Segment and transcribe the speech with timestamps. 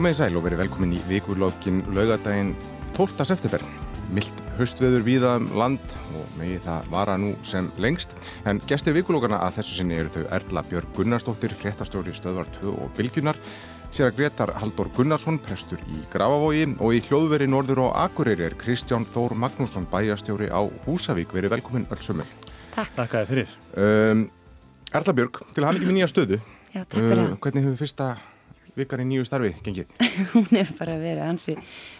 [0.00, 2.54] Komið í sæl og verið velkomin í vikulokkin laugadaginn
[2.96, 3.18] 12.
[3.28, 3.60] september.
[4.16, 8.14] Milt höstveður víða um land og megi það vara nú sem lengst.
[8.48, 12.96] En gestir vikulokkarna að þessu sinni eru þau Erla Björg Gunnarsdóttir, fréttastjóri stöðvar 2 og
[12.96, 13.36] Bilgjunar,
[13.92, 18.56] sér að Gretar Haldur Gunnarsson, prestur í Grafavogi og í hljóðveri norður og Akureyri er
[18.56, 21.36] Kristján Þór Magnússon, bæjastjóri á Húsavík.
[21.36, 22.28] Verið velkomin öll sömul.
[22.72, 22.96] Takk.
[22.96, 23.56] Takk að þið fyrir.
[23.76, 24.26] Um,
[24.96, 26.44] Erla Björg, til að hafa ekki með nýja stöðu.
[26.72, 27.26] Já, takk fyrir.
[27.28, 28.14] Uh, hvernig hefur fyrsta
[28.78, 29.94] vikar í nýju starfi gengið?
[30.34, 31.56] Hún hefur bara verið hansi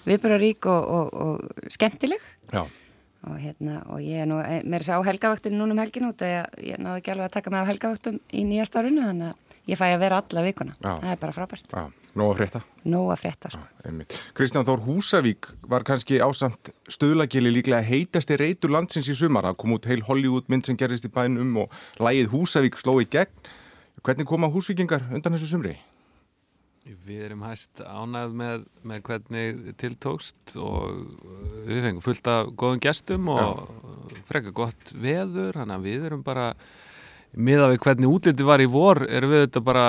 [0.06, 2.64] viðbararík og, og, og skemmtileg Já.
[2.64, 6.26] og, hérna, og ég er nú með þess að á helgavaktinu núna um helginu út
[6.26, 9.56] að ég, náðu ekki alveg að taka mig á helgavaktum í nýja starfinu þannig að
[9.70, 10.76] ég fæ að vera alla vikuna.
[10.80, 10.92] Já.
[10.92, 11.74] Það er bara frábært.
[11.74, 11.82] Já,
[12.18, 12.62] nóg að frétta.
[12.90, 13.62] Nóg að frétta, sko.
[13.84, 19.50] Já, Kristján Þór Húsavík var kannski ásamt stöðlagili líklega heitasti reytur landsins í sumar.
[19.50, 23.08] Það kom út heil Hollywood mynd sem gerist í bænum og lægið Húsavík sló í
[23.10, 23.52] gegn.
[24.00, 25.76] Hvernig koma húsvíkingar undan þessu sumri?
[27.06, 31.02] Við erum hægt ánægð með, með hvernig tiltókst og
[31.68, 33.68] við fengum fullt af góðum gestum og
[34.26, 36.48] frekka gott veður, þannig að við erum bara
[37.30, 39.84] miða við hvernig útliti var í vor erum við þetta bara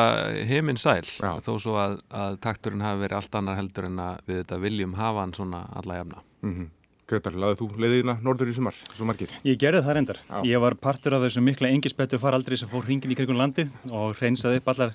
[0.46, 1.40] heiminn sæl Já.
[1.42, 4.94] þó svo að, að takturinn hafi verið allt annar heldur en að við þetta viljum
[5.00, 6.24] hafa hann svona alla jafna.
[6.46, 6.70] Mm -hmm.
[7.12, 9.34] Gretar, laðið þú leiðina norður í sumar, svo margir?
[9.44, 10.20] Ég gerði það reyndar.
[10.30, 10.38] Já.
[10.48, 14.16] Ég var partur af þessu mikla engisbettu faraldri sem fór hringin í krigun landi og
[14.16, 14.94] hreinsaði upp allar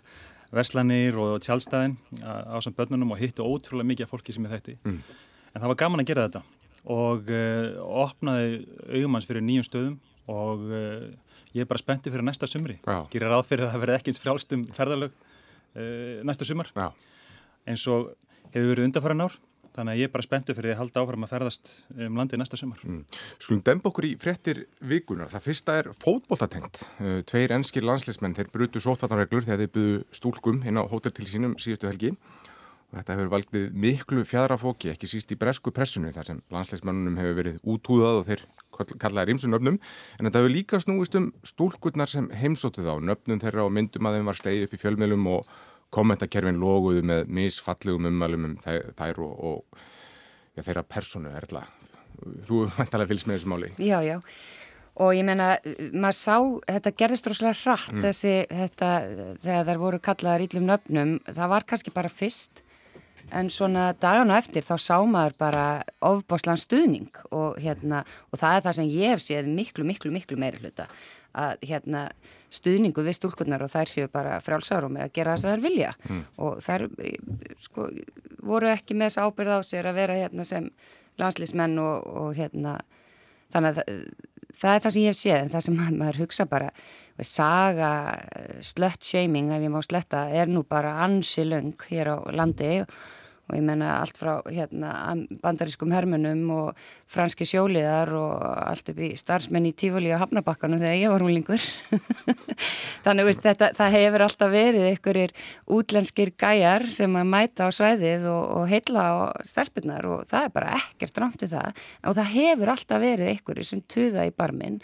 [0.54, 4.76] verslanir og tjálstæðin á samt börnunum og hittu ótrúlega mikið af fólki sem ég þekti.
[4.86, 5.00] Mm.
[5.54, 6.42] En það var gaman að gera þetta
[6.86, 8.60] og uh, opnaði
[8.94, 9.96] augumanns fyrir nýjum stöðum
[10.30, 11.08] og uh,
[11.56, 12.78] ég er bara spenntið fyrir næsta sumri.
[12.84, 13.00] Já.
[13.10, 16.88] Gerir ráð fyrir að það verði ekki eins frjálstum ferðalög uh, næsta sumar Já.
[17.66, 18.12] eins og
[18.52, 19.38] hefur verið undarfæran ár.
[19.76, 22.56] Þannig að ég er bara spenntu fyrir að halda áfram að ferðast um landið næsta
[22.56, 22.80] sumar.
[22.86, 23.02] Mm.
[23.36, 25.28] Skulum demba okkur í fréttir vikunar.
[25.32, 26.80] Það fyrsta er fótbollatengt.
[26.96, 31.28] Uh, tveir enskir landslismenn, þeir brutu sótvartanreglur þegar þeir byggðu stúlkum inn á hótel til
[31.28, 32.14] sínum síðustu helgi.
[32.86, 37.38] Og þetta hefur valdið miklu fjadrafóki, ekki síst í bresku pressunu, þar sem landslismennunum hefur
[37.40, 38.44] verið útúðað og þeir
[39.02, 39.78] kallaði rímsu nöfnum.
[40.16, 44.18] En þetta hefur líka snúist um stúlkurnar sem heimsóttuð á nöfnum þeirra og myndum að
[44.18, 45.50] þeim var steið upp í fjölmiðlum og
[45.94, 49.80] kommentakerfin loguðu með misfallegum ummælum um þær, og, og
[50.56, 51.64] já, þeirra personu erla.
[52.48, 53.72] Þú vantalega fylgst með þessu máli.
[53.82, 54.18] Já, já.
[54.96, 55.50] Og ég menna,
[55.92, 56.36] maður sá,
[56.72, 58.00] þetta gerðist rosalega hratt Mm.
[58.06, 58.92] þessi, þetta,
[59.42, 62.62] þegar þær voru kallaðar íllum nöfnum, það var kannski bara fyrst,
[63.32, 65.66] en svona dagana eftir þá sá maður bara
[66.00, 70.38] ofbáslan stuðning og hérna, og það er það sem ég hef séð miklu, miklu, miklu
[70.40, 70.86] meiri hluta,
[71.36, 72.02] að hérna
[72.52, 75.64] stuðningu við stúlkurnar og þær séu bara frjálsar og með að gera það sem þær
[75.66, 75.90] vilja.
[76.42, 76.86] Og þær,
[77.66, 77.88] sko,
[78.46, 80.70] voru ekki með þess ábyrð á sér að vera hérna sem
[81.20, 82.78] landslýsmenn og, og hérna,
[83.52, 84.00] þannig að það,
[84.56, 86.72] það er það sem ég hef séð en það sem maður, maður hugsa bara
[87.24, 87.92] saga
[88.64, 92.80] slött shaming ef ég má sletta er nú bara ansi löng hér á landi.
[92.84, 92.90] og,
[93.46, 94.92] og ég menna allt frá hérna,
[95.42, 100.98] bandarískum hermunum og franski sjóliðar og allt upp í starfsmenn í Tífoli og Hafnabakkanum þegar
[100.98, 101.66] ég var húlingur
[103.06, 105.34] þannig veist, þetta, það hefur alltaf verið einhverjir
[105.76, 109.14] útlenskir gæjar sem að mæta á svæðið og, og heilla á
[109.46, 111.84] stelpunar og það er bara ekkert rámt við það.
[112.06, 114.80] Og það hefur alltaf verið einhverjir sem tuða í barminn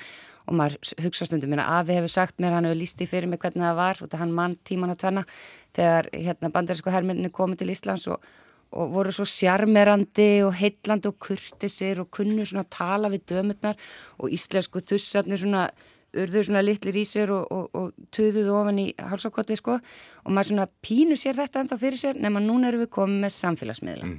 [0.48, 3.42] og maður hugsa stundum minna Afi hefur sagt mér, hann hefur líst í fyrir mig
[3.42, 5.26] hvernig það var og hann mann tíman að tvenna
[5.76, 8.24] þegar hérna, bandarísku herminni komið til Íslands og,
[8.72, 13.80] og voru svo sjarmerandi og heitlandi og kurtisir og kunnu svona að tala við dömurnar
[14.18, 15.66] og íslensku þussarnir svona
[16.12, 19.78] urður svona litlir í sér og, og, og töðuðu ofan í hálsákotti sko.
[20.24, 23.34] Og maður svona pínu sér þetta ennþá fyrir sér nema núna erum við komið með
[23.38, 24.10] samfélagsmiðla.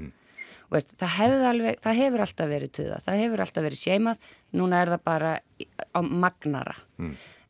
[0.64, 4.28] Og veist, það, alveg, það hefur alltaf verið töða, það hefur alltaf verið sémað,
[4.58, 5.34] núna er það bara
[5.94, 6.76] á magnara.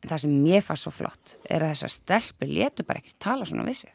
[0.04, 3.48] En það sem mér fannst svo flott er að þessar stelpur letur bara ekki tala
[3.48, 3.93] svona við sig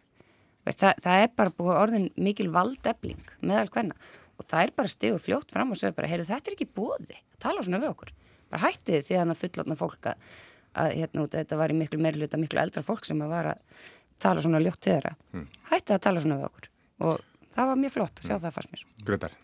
[0.69, 3.97] veist, það, það er bara búið orðin mikil valdefling meðal hvenna
[4.39, 7.19] og það er bara stigu fljótt fram og sögur bara, heyrðu þetta er ekki búði,
[7.43, 8.13] tala svona við okkur
[8.49, 10.29] bara hættið því að það fullotna fólk að,
[10.83, 13.83] að hérna út, þetta var í miklu meirluta miklu eldra fólk sem að var að
[14.19, 15.45] tala svona ljótt til þeirra, mm.
[15.73, 16.71] hættið að tala svona við okkur
[17.09, 17.21] og
[17.55, 18.43] það var mjög flott að sjá mm.
[18.45, 18.83] það fannst mér.
[19.07, 19.37] Gretar.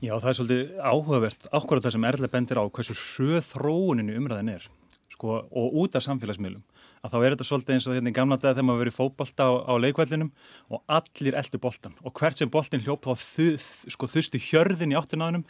[0.00, 4.54] Já, það er svolítið áhugavert, ákvarða það sem Erle bendir á hversu hröð þróuninu umræðin
[4.54, 4.68] er
[5.12, 6.64] sko, og út af samfélagsmiðlum
[7.00, 9.46] að þá er þetta svolítið eins og hérna í gamla dag þegar maður verið fókbalta
[9.48, 10.30] á, á leikvælinum
[10.68, 13.46] og allir eldur boltan og hvert sem boltin hljóp þá þu,
[13.94, 15.44] sko, þustu hjörðin í áttinaðunum,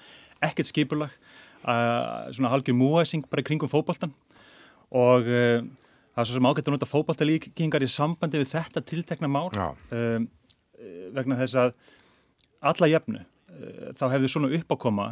[0.46, 1.14] ekkert skipulag
[1.64, 4.14] uh, svona halgjör múæsing bara kringum fókbaltan
[4.94, 5.58] og uh,
[6.14, 10.28] það er svo sem ágætt að nota fókbaltalíkingar í sambandi við þetta tiltekna mál um,
[11.16, 11.74] vegna þess að
[12.70, 13.26] alla jefnu
[13.98, 15.06] þá hefði svona uppákoma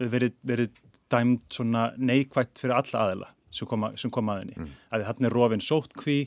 [0.00, 0.72] verið, verið
[1.14, 4.56] dæmt svona neikvægt fyrir alla aðila sem koma, sem koma að henni.
[4.58, 4.72] Mm.
[4.96, 6.18] Að hann er rofin sótkví,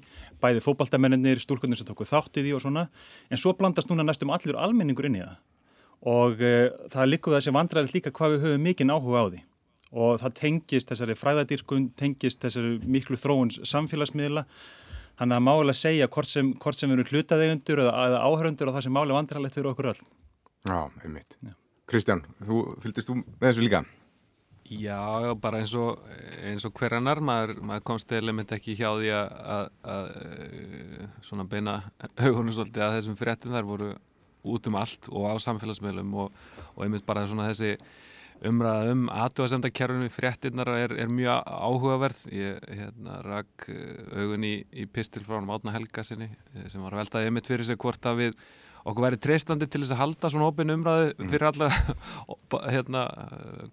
[0.43, 2.87] bæði fókbaltamennir, stúlkunir sem tóku þátt í því og svona,
[3.29, 5.37] en svo blandast núna næstum allir almenningur inn í það.
[6.07, 9.43] Og uh, það likur þessi vandræðilegt líka hvað við höfum mikinn áhuga á því.
[9.97, 14.43] Og það tengist þessari fræðadýrkun, tengist þessari miklu þróuns samfélagsmiðla.
[15.17, 18.75] Þannig að málega segja hvort sem, hvort sem við erum hlutaðegundur eða, eða áhörundur og
[18.77, 20.01] það sem málega vandræðilegt fyrir okkur öll.
[20.67, 21.39] Já, einmitt.
[21.87, 23.81] Kristján, þú fylgist þú með þessu líka?
[24.67, 26.01] Já, bara eins og,
[26.67, 30.09] og hver annar, maður, maður komst element ekki hjá því að, að, að
[31.31, 31.77] eh, beina
[32.19, 33.93] augunum svolítið að þessum fréttum þar voru
[34.47, 36.35] út um allt og á samfélagsmiðlum og,
[36.75, 37.77] og einmitt bara þessi
[38.45, 42.21] umræða um aðtjóðasemdakerfum í fréttinnar er, er mjög áhugaverð.
[42.35, 46.83] Ég hérna, rak eh, augun í, í pistil frá hann Átna Helga sinni eh, sem
[46.83, 48.41] var að veltaði einmitt fyrir sig hvort að við
[48.87, 51.29] okkur væri treystandi til þess að halda svona opinu umræðu mm.
[51.31, 51.69] fyrir alla
[52.75, 53.03] hérna,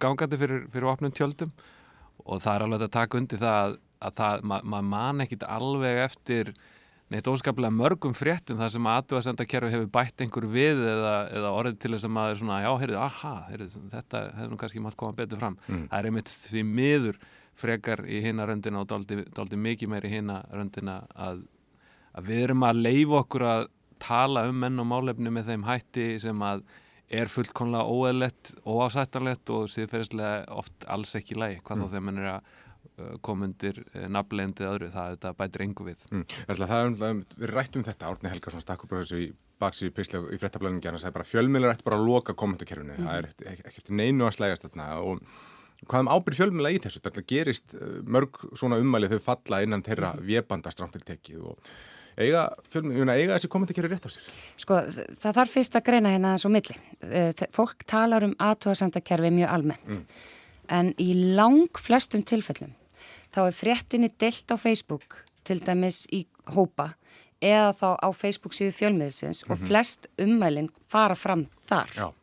[0.01, 1.51] gangandi fyrir, fyrir opnum tjöldum
[2.25, 3.75] og það er alveg að taka undir það að,
[4.07, 6.55] að það, maður ma man ekkit alveg eftir
[7.13, 11.15] neitt óskaplega mörgum fréttum þar sem aðdu að senda kerfi hefur bætt einhver við eða,
[11.37, 14.81] eða orðið til þess að maður svona, já, heyrðu, aha, heyrðu, þetta hefur nú kannski
[14.81, 15.57] mátt koma betur fram.
[15.67, 15.83] Mm.
[15.91, 17.19] Það er einmitt því miður
[17.55, 21.45] frekar í hinna röndina og daldi, daldi mikið meir í hinna röndina að,
[22.17, 23.67] að við erum að leifa okkur að
[24.01, 26.65] tala um menn og málefni með þeim hætti sem að
[27.13, 31.83] er fullkonlega óeðlegt og ásættanlegt og síðferðislega oft alls ekki lægi hvað mm.
[31.83, 32.51] þá þegar mann er að
[32.95, 36.05] uh, koma undir uh, nafnlegndið öðru, það, það bætir engu við.
[36.11, 36.23] Mm.
[36.49, 39.27] Það er um, við rættum þetta, Árni Helgarsson stakk upp þessu í
[39.61, 43.05] baksi í Píslega í frettablaðingjarna og sagði bara fjölmiðlar ætti bara að loka kommentarkerfinu, mm.
[43.05, 45.21] það er ekki eftir neinu að slægast þarna og
[45.85, 49.85] hvað um ábyrð fjölmiðla í þessu, þetta gerist uh, mörg svona ummælið þau falla innan
[49.85, 50.25] þeirra mm.
[50.31, 51.75] vébandastrámtir tekið og
[52.17, 52.45] eiga,
[52.75, 54.31] eiga þessi kommentarkerfi rétt á sér?
[54.61, 54.79] Sko
[55.21, 56.77] það þarf fyrst að greina hérna svo milli.
[57.55, 60.03] Fólk talar um aðtóðasamtakerfi mjög almennt mm.
[60.77, 62.75] en í lang flestum tilfellum
[63.35, 66.23] þá er fréttinni deilt á Facebook til dæmis í
[66.55, 66.93] hópa
[67.43, 69.51] eða þá á Facebook síðu fjölmiðsins mm -hmm.
[69.51, 69.67] og mhm.
[69.67, 71.89] flest ummælinn fara fram þar.
[71.95, 72.13] Já.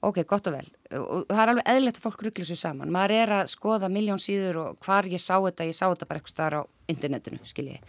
[0.00, 0.68] Ok, gott og vel.
[0.92, 2.92] Og það er alveg eðlert að fólk ruggla sér saman.
[2.92, 6.18] Maður er að skoða miljón síður og hvar ég sá þetta, ég sá þetta bara
[6.18, 7.80] eitthvað starf á internetinu, skiljiði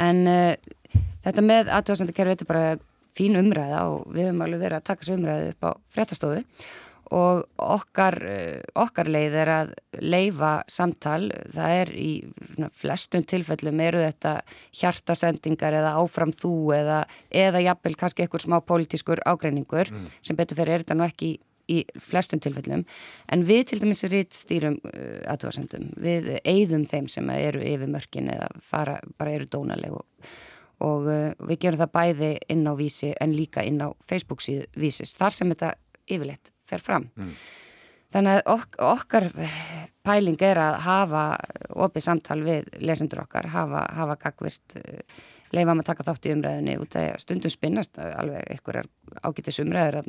[0.00, 0.54] en uh,
[1.24, 2.78] þetta með aðtöðsendakerfi þetta er bara
[3.14, 6.42] fín umræða og við höfum alveg verið að taka þessu umræðu upp á fréttastofu.
[7.14, 12.10] Og okkar, uh, okkar leið er að leifa samtal, það er í
[12.80, 14.38] flestum tilfellum eru þetta
[14.80, 19.92] hjartasendingar eða áfram þú eða, eða jafnvel kannski einhver smá pólitískur ágreiningur.
[19.92, 20.08] Mm.
[20.24, 21.42] sem betur fyrir er þetta nú ekki í
[22.00, 22.84] flestum tilfellum
[23.32, 28.30] en við til dæmis ritt stýrum uh, aðtúarsendum, við eigðum þeim sem eru yfir mörkin
[28.32, 30.30] eða fara, bara eru dónaleg og,
[30.84, 34.68] og uh, við gerum það bæði inn á vísi en líka inn á Facebook síðu
[34.76, 35.74] vísis, þar sem þetta
[36.04, 37.36] yfirleitt fer fram mm.
[38.14, 39.30] þannig að ok okkar
[40.04, 41.24] pæling er að hafa
[41.86, 45.00] opið samtal við lesendur okkar, hafa, hafa gagvirt uh,
[45.54, 48.90] leifa maður að taka þátt í umræðinni út að stundum spinnast alveg einhverjar
[49.22, 50.00] ágættis umræður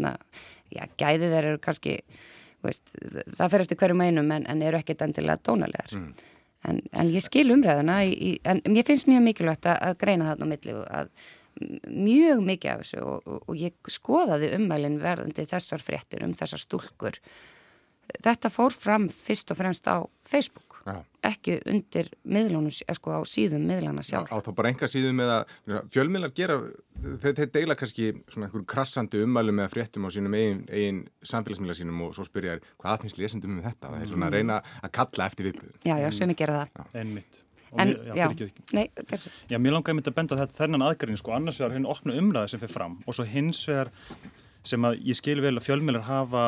[0.73, 1.99] já, gæði þeir eru kannski
[2.65, 2.83] veist,
[3.37, 5.95] það fer eftir hverju meinum en, en eru ekkit endilega dónalegar.
[5.95, 6.11] Mm.
[6.69, 10.29] en, en ég skil umræðina í, í, en mér finnst mjög mikilvægt að, að greina
[10.31, 11.11] þarna á milli að
[11.87, 16.61] mjög mikið af þessu og, og, og ég skoðaði ummælinn verðandi þessar fréttir um þessar
[16.61, 17.19] stúlkur.
[18.25, 20.99] Þetta fór fram fyrst og fremst á Facebook Já.
[21.25, 24.29] ekki undir miðlunum, sko á síðum miðlana sjálf.
[24.29, 26.57] Á þá bara enga síðum með að fjölmiðlar gera,
[27.23, 31.77] þeir, þeir deila kannski svona einhverju krassandi umælu með fréttum á sínum eigin, eigin samfélagsmiðla
[31.79, 34.37] sínum og svo spyrja þér hvað aðfinnst lesendum um þetta og þeir svona mm.
[34.37, 35.81] reyna að kalla eftir viðbröðum.
[35.89, 36.93] Já, já, sem ég gera það.
[37.01, 37.41] Ennmitt.
[37.75, 38.85] En, mér, já, já, nei,
[39.49, 42.13] já, mér langar að mynda að benda þetta þennan aðgærin, sko, annars vegar henni opna
[42.15, 43.89] umræði sem fyrir fram og svo hins vegar
[44.65, 46.45] sem að ég skil vel að fjölmiðlar hafa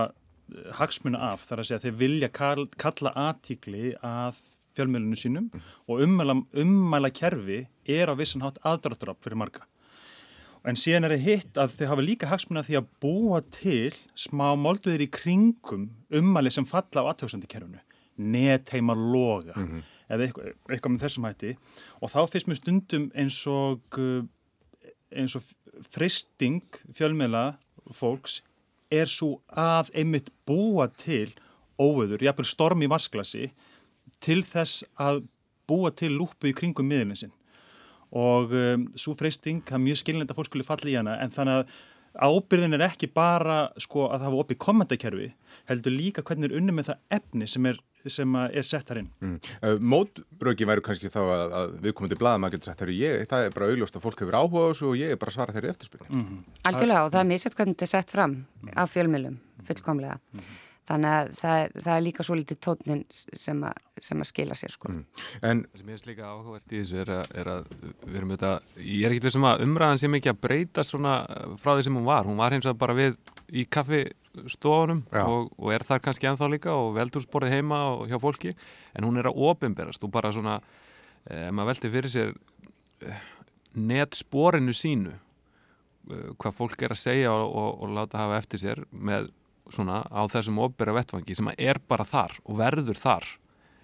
[0.79, 2.29] hagsmuna af þar að segja að þeir vilja
[2.77, 4.41] kalla aðtíkli að
[4.77, 5.65] fjölmjölunum sínum mm.
[5.89, 9.65] og ummæla, ummæla kerfi er á vissan hátt aðdrátturab fyrir marga.
[10.67, 14.49] En síðan er það hitt að þeir hafa líka hagsmuna því að búa til smá
[14.59, 15.85] moldviðir í kringum
[16.19, 17.79] ummæli sem falla á aðtöksandi kerfinu.
[18.17, 19.83] Netheima loga mm -hmm.
[20.09, 21.51] eða eitthvað, eitthvað með þessum hætti
[22.01, 23.99] og þá fyrst með stundum eins og,
[25.11, 25.43] eins og
[25.93, 27.57] fristing fjölmjöla
[27.93, 28.41] fólks
[28.93, 31.31] er svo að einmitt búa til
[31.77, 33.51] óöður, jafnvel storm í varsklasi
[34.23, 35.25] til þess að
[35.67, 37.35] búa til lúpu í kringum miðlinn sinn.
[38.15, 41.33] Og um, svo freysting, það er mjög skilnend að fólk skulle falla í hana en
[41.35, 41.77] þannig að
[42.17, 45.27] ábyrðin er ekki bara sko að hafa opið kommentarkerfi
[45.69, 47.81] heldur líka hvernig er unni með það efni sem er,
[48.13, 49.39] sem er sett þar inn mm.
[49.61, 52.93] uh, Mótbröki væru kannski þá að, að við komum til blaða maður getur sett þar
[52.93, 55.19] í ég það er bara augljóst að fólk hefur áhuga á þessu og ég er
[55.21, 56.61] bara að svara þeirri eftirspilni mm -hmm.
[56.71, 58.39] Algjörlega og það er misett hvernig þetta er sett fram
[58.75, 59.37] af fjölmjölum
[59.67, 60.57] fullkomlega mm -hmm.
[60.89, 63.71] þannig að það er, það er líka svo litið tónin sem, a,
[64.01, 64.91] sem að skila sér sko.
[64.91, 65.05] mm.
[65.41, 67.65] En sem ég er líka áhugavert í þessu er að, er að
[68.05, 71.25] við erum auðvitað, ég er ekkert við sem að umræðan sem ekki að breyta svona
[71.57, 73.17] frá því sem hún var, hún var hins vegar bara við
[73.51, 73.65] í
[74.37, 78.53] kaffistofunum og, og er þar kannski ennþá líka og veldúrsborðið heima og hjá fólki.
[78.95, 80.59] En hún er að ofinberast og bara svona,
[81.29, 82.35] eh, maður veldi fyrir sér
[83.01, 83.23] eh,
[83.77, 88.83] netsporinu sínu eh, hvað fólk er að segja og, og, og láta hafa eftir sér
[88.91, 89.31] með
[89.73, 93.25] svona á þessum ofbera vettvangi sem er bara þar og verður þar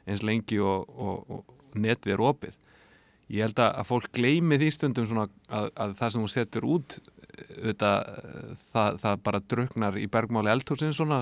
[0.07, 1.43] eins lengi og, og
[1.75, 2.55] netið er opið.
[3.33, 6.97] Ég held að fólk gleimi því stundum svona að, að það sem hún setur út
[7.33, 7.91] þetta,
[8.71, 11.21] það, það bara druknar í bergmáli eldhúsins svona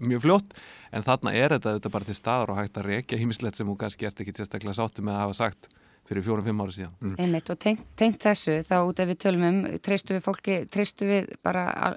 [0.00, 0.56] mjög fljótt
[0.92, 3.78] en þarna er þetta, þetta bara til staðar og hægt að rekja hímislegt sem hún
[3.80, 5.70] kannski ert ekki tilstaklega sáttu með að hafa sagt
[6.08, 6.94] fyrir fjórum-fimm ári síðan.
[7.00, 7.18] Mm.
[7.22, 11.08] Einmitt og tengt, tengt þessu þá út ef við tölum um, treystu við fólki, treystu
[11.08, 11.92] við bara al,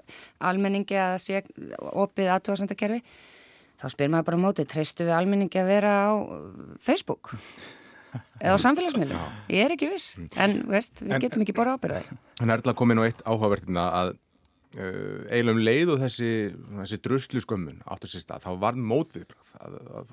[0.52, 1.42] almenningi að sé
[2.06, 3.02] opið aðtóðsendakerfi,
[3.82, 6.12] þá spyr maður bara mótið, treystu við almenningi að vera á
[6.86, 7.34] Facebook
[8.42, 9.26] eða á samfélagsmiðlum.
[9.54, 12.20] Ég er ekki viss, en veist, við en, getum ekki bara ábyrðaði.
[12.40, 14.16] Þannig er alltaf komin á eitt áhugavertina að
[14.76, 16.30] Uh, eiginlega um leið og þessi,
[16.82, 20.10] þessi druslu skömmun áttur sér stað, þá var mótviðbrað að, að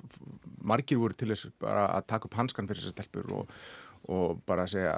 [0.71, 3.57] margir voru til þess bara að taka upp hanskan fyrir þessar stelpur og,
[4.07, 4.93] og bara segja,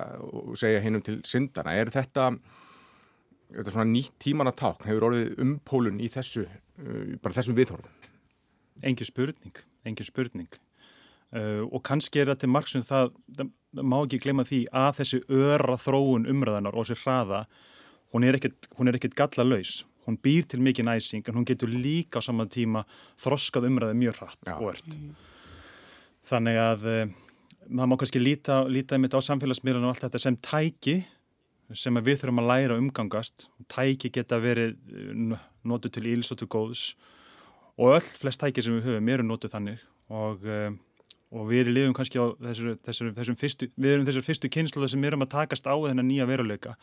[0.61, 1.73] segja hinnum til syndana.
[1.73, 2.27] Er þetta,
[3.55, 8.13] þetta svona nýtt tíman að tákn, hefur orðið umpólun í þessu, uh, bara þessum viðhorfum?
[8.85, 10.61] Engin spurning, engin spurning
[11.35, 13.51] uh, og kannski er þetta til margsum það, það
[13.83, 17.43] má ekki glema því að þessi öra þróun umræðanar og þessi hraða
[18.15, 22.51] hún er ekkert gallalauðs hún býr til mikið næsing en hún getur líka á saman
[22.51, 22.85] tíma
[23.21, 24.55] þroskað umræðið mjög hratt Já.
[24.55, 25.15] og ört mm.
[26.29, 27.03] þannig að uh,
[27.65, 30.99] maður má kannski líta, líta mitt á samfélagsmiðlunum og allt þetta sem tæki
[31.73, 36.49] sem við þurfum að læra umgangast tæki geta verið eh, notu til íls og til
[36.51, 36.83] góðs
[37.81, 39.81] og öll flest tæki sem við höfum eru notu þannig
[40.13, 40.69] og, uh,
[41.33, 45.07] og við lifum kannski á þessum, þessum, þessum fyrstu við erum þessar fyrstu kynslu sem
[45.07, 46.75] erum að takast á þennan nýja veruleika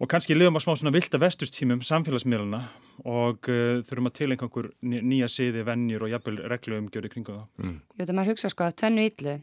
[0.00, 2.62] og kannski lifum að smá svona vilda vestustímum samfélagsmiðluna
[3.10, 7.46] og uh, þurfum að tilengja einhver nýja siði, vennjur og jafnvel reglu umgjöri kringu það.
[7.60, 7.76] Mm.
[7.96, 9.36] Jú, það maður hugsa sko að tvennu yllu,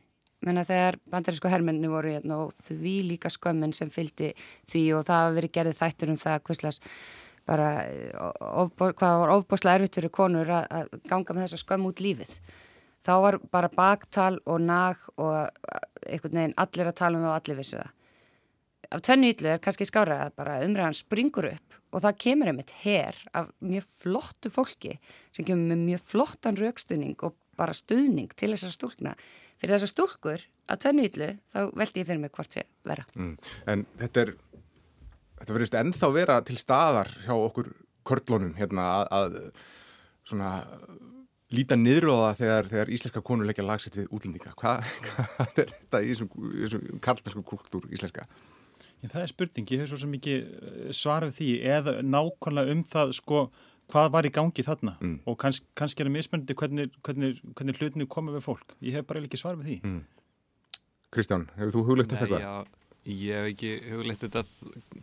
[0.46, 4.34] menna þegar bandarísku hermenni voru hérna og því líka skömmin sem fylgdi
[4.70, 6.82] því og það hafi verið gerðið þættur um það hvistlas
[7.48, 7.68] bara
[8.66, 12.34] ofbó, hvað var ofboslega erfitt fyrir konur að, að ganga með þessa skömm út lífið.
[13.08, 15.48] Þá var bara baktal og nag og
[16.04, 17.94] einhvern veginn allir að tala um það og allir vissu það
[18.92, 22.74] af tvennu yllu er kannski skára að bara umræðan springur upp og það kemur einmitt
[22.84, 24.96] hér af mjög flottu fólki
[25.36, 29.16] sem kemur með mjög flottan raukstunning og bara stuðning til þessar stúlna.
[29.58, 33.08] Fyrir þessar stúlkur af tvennu yllu þá veldi ég fyrir mig hvort sé vera.
[33.18, 33.36] Mm.
[33.68, 34.34] En þetta er,
[35.42, 37.74] þetta verðist ennþá vera til staðar hjá okkur
[38.08, 39.38] körlónum hérna að, að
[40.28, 40.52] svona
[41.56, 44.54] líta niður á það þegar, þegar íslenska konur leggja lagsett við útlendinga.
[44.60, 46.30] Hvað hva er þetta í þessum,
[46.64, 48.28] þessum karlmennsku kultúr íslenska?
[49.04, 52.84] Ég, það er spurning, ég hef svo sem ekki eh, svarað því eða nákvæmlega um
[52.90, 53.42] það sko
[53.92, 55.16] hvað var í gangi þarna mm.
[55.30, 58.76] og kanns, kannski er það mismöndi hvernig, hvernig, hvernig hlutinu komið við fólk.
[58.84, 59.78] Ég hef bara ekki svarað við því.
[59.88, 60.82] Mm.
[61.16, 62.74] Kristján, hefur þú huglegt þetta eitthvað?
[63.08, 64.42] Ég hef ekki huglegt þetta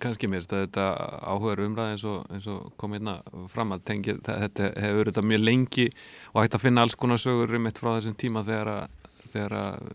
[0.02, 0.88] kannski mist að þetta
[1.24, 3.14] áhugaður umræði eins og, eins og kom hérna
[3.48, 5.86] fram að tengja, þetta hefur þetta mjög lengi
[6.34, 9.56] og hægt að finna alls konar sögur um eitt frá þessum tíma þegar að, þegar
[9.62, 9.88] að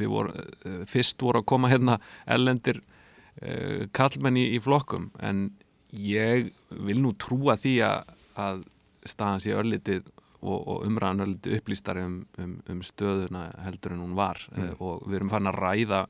[0.00, 5.48] við vorum, eh, fyrst voru að koma hérna ellendir uh, kallmenn í, í flokkum en
[5.94, 8.62] ég vil nú trúa því að, að
[9.06, 10.06] staðan sé örlitið
[10.42, 14.72] og, og umræðan örlitið upplýstar um, um, um stöðuna heldur en hún var mm.
[14.72, 16.08] uh, og við erum farin að ræða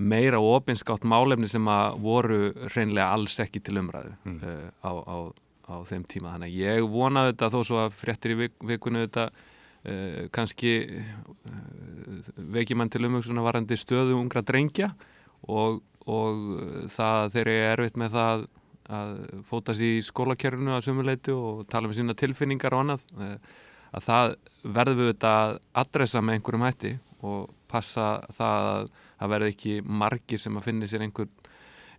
[0.00, 2.40] meira og opinskátt málefni sem að voru
[2.70, 4.38] hreinlega alls ekki til umræðu mm.
[4.40, 5.16] uh, á, á,
[5.68, 9.04] á þeim tíma þannig að ég vonaði þetta þó svo að fréttir í vik vikunni
[9.04, 14.94] þetta uh, kannski uh, vekir mann til umhugsun að varandi stöðu ungra drengja
[15.48, 18.44] og og það þeir eru erfitt með það
[18.90, 19.10] að
[19.46, 23.04] fótast í skólakerfinu að sumuleiti og tala um sína tilfinningar og annað
[23.92, 24.32] að það
[24.64, 25.52] verður við þetta að
[25.84, 30.90] adressa með einhverjum hætti og passa það að það verður ekki margir sem að finna
[30.90, 31.28] sér einhver,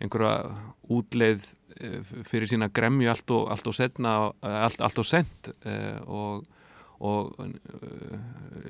[0.01, 0.56] einhverja
[0.92, 5.54] útleið uh, fyrir sína gremju allt og, allt og setna allt, allt og sent
[6.08, 6.50] og
[7.01, 8.18] og uh,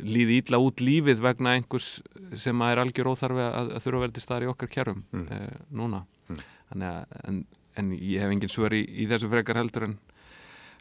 [0.07, 1.97] líði ítla út lífið vegna einhvers
[2.39, 5.25] sem er algjör óþarfi að, að þurfa að verða til staðar í okkar kjærum mm.
[5.75, 5.99] núna
[6.31, 6.45] mm.
[6.77, 7.41] að, en,
[7.75, 9.97] en ég hef engin svör í, í þessu frekar heldur en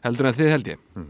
[0.05, 1.09] heldur en þið held ég mm.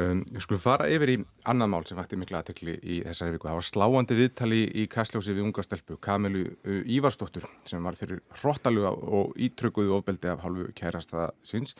[0.00, 1.16] Um, skulum fara yfir í
[1.50, 3.48] annan mál sem vakti mikla aðtekli í þessari viku.
[3.50, 8.22] Það var sláandi viðtali í Kastljósi við unga stelpu Kamilu uh, Ívarsdóttur sem var fyrir
[8.40, 11.76] hróttaluga og ítrökuðu ofbeldi af hálfu kærasta sinns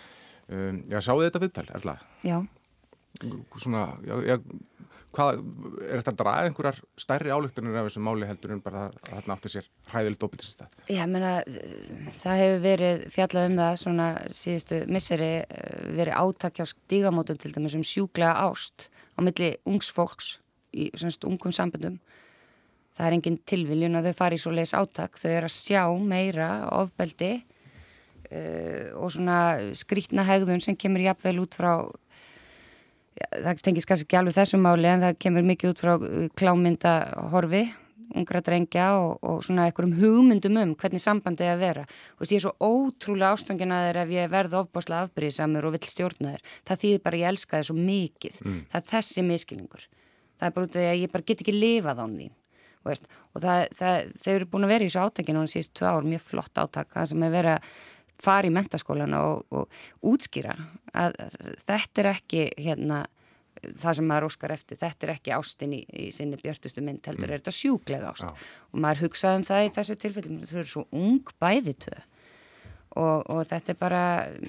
[0.49, 1.99] um, Já, sáðu þetta viðtal, Erla?
[2.27, 2.39] Já.
[3.63, 4.39] Svona, já, já,
[5.15, 5.41] hvað,
[5.87, 9.37] er þetta að draga einhverjar stærri álugtunir af þessu máli heldur en bara að þarna
[9.37, 10.79] átti sér hræðileg dópiltisist að?
[10.91, 11.33] Já, menna,
[12.21, 14.09] það hefur verið fjallað um það svona
[14.43, 19.91] síðustu misseri eh, verið átakja á stígamótum til dæmis um sjúklega ást á milli ungs
[19.95, 20.37] fólks
[20.75, 21.99] í svona ungum sambundum.
[22.95, 25.19] Það er engin tilviljun að þau fari svo leiðis átak.
[25.19, 27.33] Þau eru að sjá meira ofbeldi
[28.31, 29.39] uh, og svona
[29.79, 31.73] skrítna hegðun sem kemur jafnvel út frá
[33.15, 37.65] það tengis kannski ekki alveg þessu máli en það kemur mikið út frá uh, klámyndahorfi,
[38.15, 41.85] ungra drengja og, og svona einhverjum hugmyndum um hvernig sambandi er að vera
[42.19, 45.89] og ég er svo ótrúlega ástfangin að þeir ef ég verði ofbáslega afbríðsamur og vill
[45.89, 48.61] stjórna þeir það þýðir bara ég elska þeir svo mikið mm.
[48.71, 51.57] það er þessi miskilningur það er bara út af því að ég bara get ekki
[51.57, 52.31] lifað án því
[52.85, 53.11] veist?
[53.33, 56.09] og það, það, þeir eru búin að vera í þessu átakinu á síðust tvö ár,
[56.09, 57.69] mjög flott átak það sem er verið að
[58.23, 60.55] fara í mentaskólan og, og útskýra
[60.95, 61.19] að
[61.67, 63.05] þetta er ekki hérna
[63.65, 67.29] það sem maður óskar eftir, þetta er ekki ástin í, í sinni björtustu mynd, heldur
[67.29, 67.33] mm.
[67.33, 68.33] er þetta sjúklega ást Já.
[68.73, 71.97] og maður hugsaði um það í þessu tilfellum, þau eru svo ung bæði tvö
[72.95, 74.03] og, og þetta er bara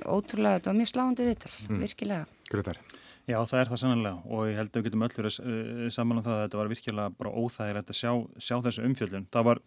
[0.04, 1.82] ótrúlega, þetta var mjög sláandi viðtal, mm.
[1.82, 2.28] virkilega.
[2.52, 2.82] Grötar.
[3.26, 6.26] Já, það er það sannlega og ég held að við getum öllur uh, saman um
[6.26, 9.26] það að þetta var virkilega bara óþægilegt að sjá, sjá þessu umfjöldun.
[9.34, 9.62] Það var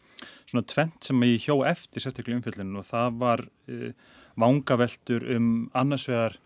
[0.45, 3.91] svona tvent sem ég hjó eftir sérstaklega umfjöldun og það var uh,
[4.39, 6.39] vangaveltur um annarsvegar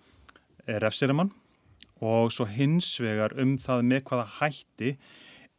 [0.67, 1.35] eh, refseramann
[2.03, 4.95] og svo hins vegar um það með hvaða hætti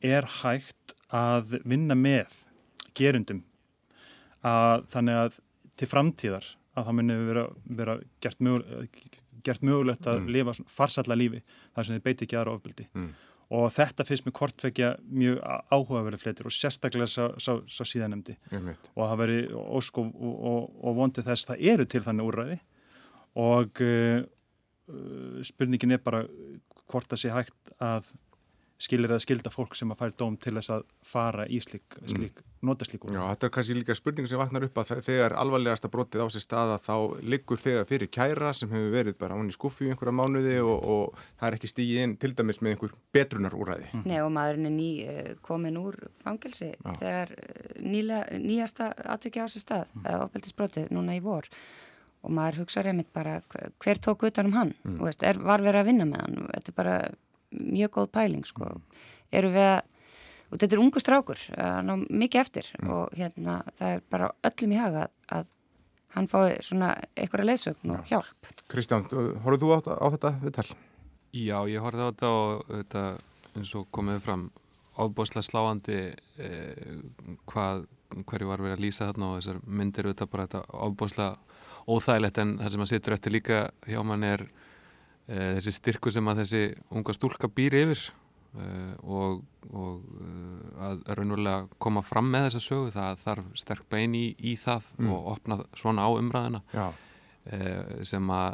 [0.03, 2.41] er hægt að vinna með
[2.98, 3.43] gerundum
[4.43, 5.38] að þannig að
[5.79, 7.43] til framtíðar að það muni vera,
[7.79, 9.13] vera gert, möguleg,
[9.45, 10.34] gert mögulegt að mm.
[10.36, 13.10] lifa farsalla lífi þar sem þið beiti ekki aðra ofbildi mm.
[13.60, 15.41] og þetta finnst mér kortvekja mjög
[15.73, 21.51] áhugaverið fletir og sérstaklega svo síðanemdi og það veri ósk og, og, og vondið þess
[21.51, 22.60] það eru til þannig úrræði
[23.43, 24.19] og uh,
[25.45, 26.25] spurningin er bara
[26.91, 28.12] hvort það sé hægt að
[28.81, 32.07] skilir eða skilda fólk sem að færi dóm til þess að fara í slík, mm.
[32.09, 32.47] slík mm.
[32.67, 33.13] nota slík úr.
[33.15, 36.45] Já, þetta er kannski líka spurning sem vaknar upp að þegar alvarlegasta brotið á sér
[36.45, 36.95] staða þá
[37.33, 40.89] liggur þegar fyrir kæra sem hefur verið bara án í skuffi í einhverja mánuði og,
[40.95, 43.88] og það er ekki stígið inn til dæmis með einhver betrunar úræði.
[43.93, 44.03] Mm.
[44.09, 46.91] Nei og maðurinn er ný, eh, komin úr fangelsi Já.
[46.99, 50.12] þegar eh, nýla, nýjasta atviki á sér stað, mm.
[50.27, 51.47] ofbeldisbrotið núna í vor
[52.23, 53.39] og maður hugsaður einmitt bara
[53.83, 54.99] hver tók utan um hann mm.
[55.03, 56.95] veist, er, var verið að vinna með hann þetta er bara
[57.53, 58.69] mjög góð pæling sko.
[58.69, 59.01] mm.
[59.39, 59.81] eru við að
[60.53, 62.89] og þetta er ungu strákur, hann á mikið eftir mm.
[62.93, 65.47] og hérna það er bara öllum í haga að
[66.13, 69.07] hann fái svona einhverja leysögn og hjálp Kristján,
[69.43, 70.67] horfðu þú á, á þetta viðtal?
[71.33, 73.05] Já, ég horfði á þetta og þetta
[73.57, 74.43] eins og komið fram
[74.93, 75.99] ábúslega sláandi
[76.37, 76.99] eh,
[77.49, 77.87] hvað,
[78.29, 81.31] hverju var við að lýsa þarna og þessar myndir auðvitað bara þetta ábúslega
[81.89, 84.45] óþægilegt en það sem að sittur eftir líka hjá mann er
[85.27, 88.01] þessi styrku sem að þessi unga stúlka býr yfir
[88.59, 88.65] e,
[89.07, 89.39] og,
[89.71, 90.33] og e,
[90.83, 95.13] að raunverulega koma fram með þessa sögu það þarf sterk bein í, í það mm.
[95.15, 96.63] og opna svona á umræðina
[98.07, 98.53] sem að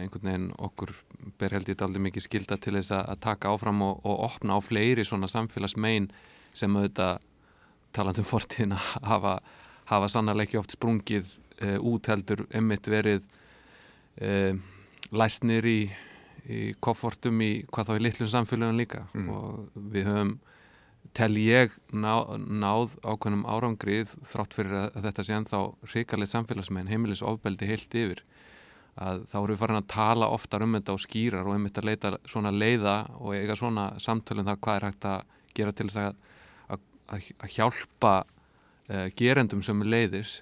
[0.00, 0.94] einhvern veginn okkur
[1.36, 4.64] ber held ég aldrei mikið skilda til þess að taka áfram og, og opna á
[4.64, 6.06] fleiri svona samfélagsmein
[6.56, 7.18] sem auðvitað
[7.92, 9.34] talandum fortíðin að hafa,
[9.92, 11.28] hafa sannarleiki oft sprungið
[11.84, 13.28] út heldur emmitt verið
[14.24, 14.56] uh,
[15.14, 15.78] læsnir í,
[16.48, 19.28] í koffortum í hvað þá í litlum samfélagum líka mm.
[19.32, 20.34] og við höfum
[21.16, 27.24] tel ég ná, náð ákveðnum árangrið þrátt fyrir að þetta sé ennþá hrikalið samfélagsmein heimilis
[27.24, 28.24] ofbeldi heilt yfir
[28.98, 31.88] að þá eru við farin að tala oftar um þetta og skýrar og einmitt að
[31.88, 35.88] leita svona leiða og eiga svona samtölum um það hvað er hægt að gera til
[35.88, 36.18] þess að,
[36.74, 40.40] að, að hjálpa uh, gerendum sem leiðis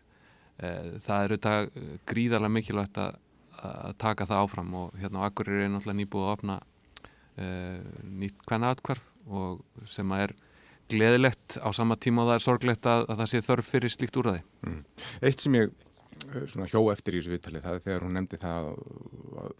[0.57, 3.17] Eh, það er auðvitað eh, gríðarlega mikilvægt að,
[3.63, 8.45] að taka það áfram og hérna á Akkurir er náttúrulega nýbúið að opna uh, nýtt
[8.49, 10.37] hvenna atkvarf og sem að er
[10.93, 14.21] gleðilegt á sama tíma og það er sorglegt að, að það sé þörf fyrir slíkt
[14.21, 14.43] úrraði.
[14.63, 14.83] Mm.
[15.27, 15.73] Eitt sem ég
[16.25, 19.51] svona, hjó eftir í þessu viðtali það er þegar hún nefndi það að,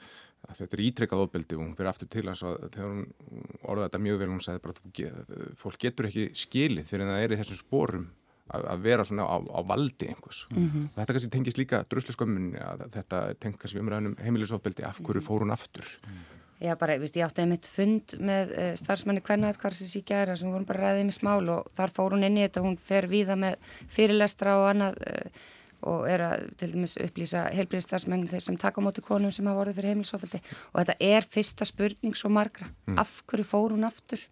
[0.47, 3.03] að þetta er ítrekkað ofbeldi og hún fyrir aftur til og þegar hún
[3.63, 7.27] orðaði þetta mjög vel hún sagði bara að fólk getur ekki skilið fyrir að það
[7.27, 8.07] er í þessum spórum
[8.55, 10.89] að vera svona á, á valdi einhvers mm -hmm.
[10.95, 15.53] þetta kannski tengis líka drusluskömmunni að þetta tengis kannski umræðunum heimilisofbeldi af hverju fór hún
[15.53, 15.87] aftur.
[16.61, 20.65] Já bara, viðst, ég átti einmitt fund með uh, starfsmanni sem síkja er sem voru
[20.65, 23.59] bara ræðið með smál og þar fór hún inn í þetta hún fer víða með
[23.89, 25.31] fyrirlestra og annað uh,
[25.87, 29.59] og er að til dæmis upplýsa helbriðstarfsmenn þeir sem taka á móti konum sem hafa
[29.59, 30.41] voruð fyrir heimilisofbeldi
[30.73, 32.99] og þetta er fyrsta spurning svo margra, mm.
[32.99, 34.25] af hverju fór hún aftur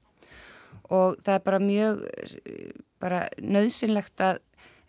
[0.90, 2.02] og það er bara mjög
[3.02, 4.40] bara nöðsynlegt að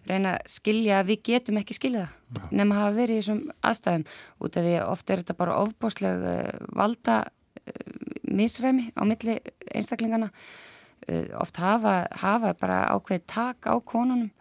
[0.05, 2.05] reyna að skilja að við getum ekki skilja
[2.35, 4.05] það nema að hafa verið í þessum aðstæðum.
[4.43, 9.39] Út af því ofta er þetta bara ofbásleg uh, valda uh, misræmi á milli
[9.71, 14.31] einstaklingana uh, oft hafa, hafa bara ákveð tak á konunum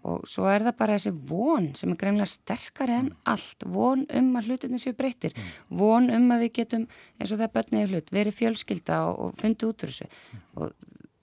[0.00, 3.66] og svo er það bara þessi von sem er greinlega sterkari en allt.
[3.68, 5.34] Von um að hlutinni séu breyttir.
[5.68, 6.86] Von um að við getum
[7.18, 10.08] eins og það börniði hlut, verið fjölskylda og, og fundi út úr þessu.
[10.56, 10.72] Og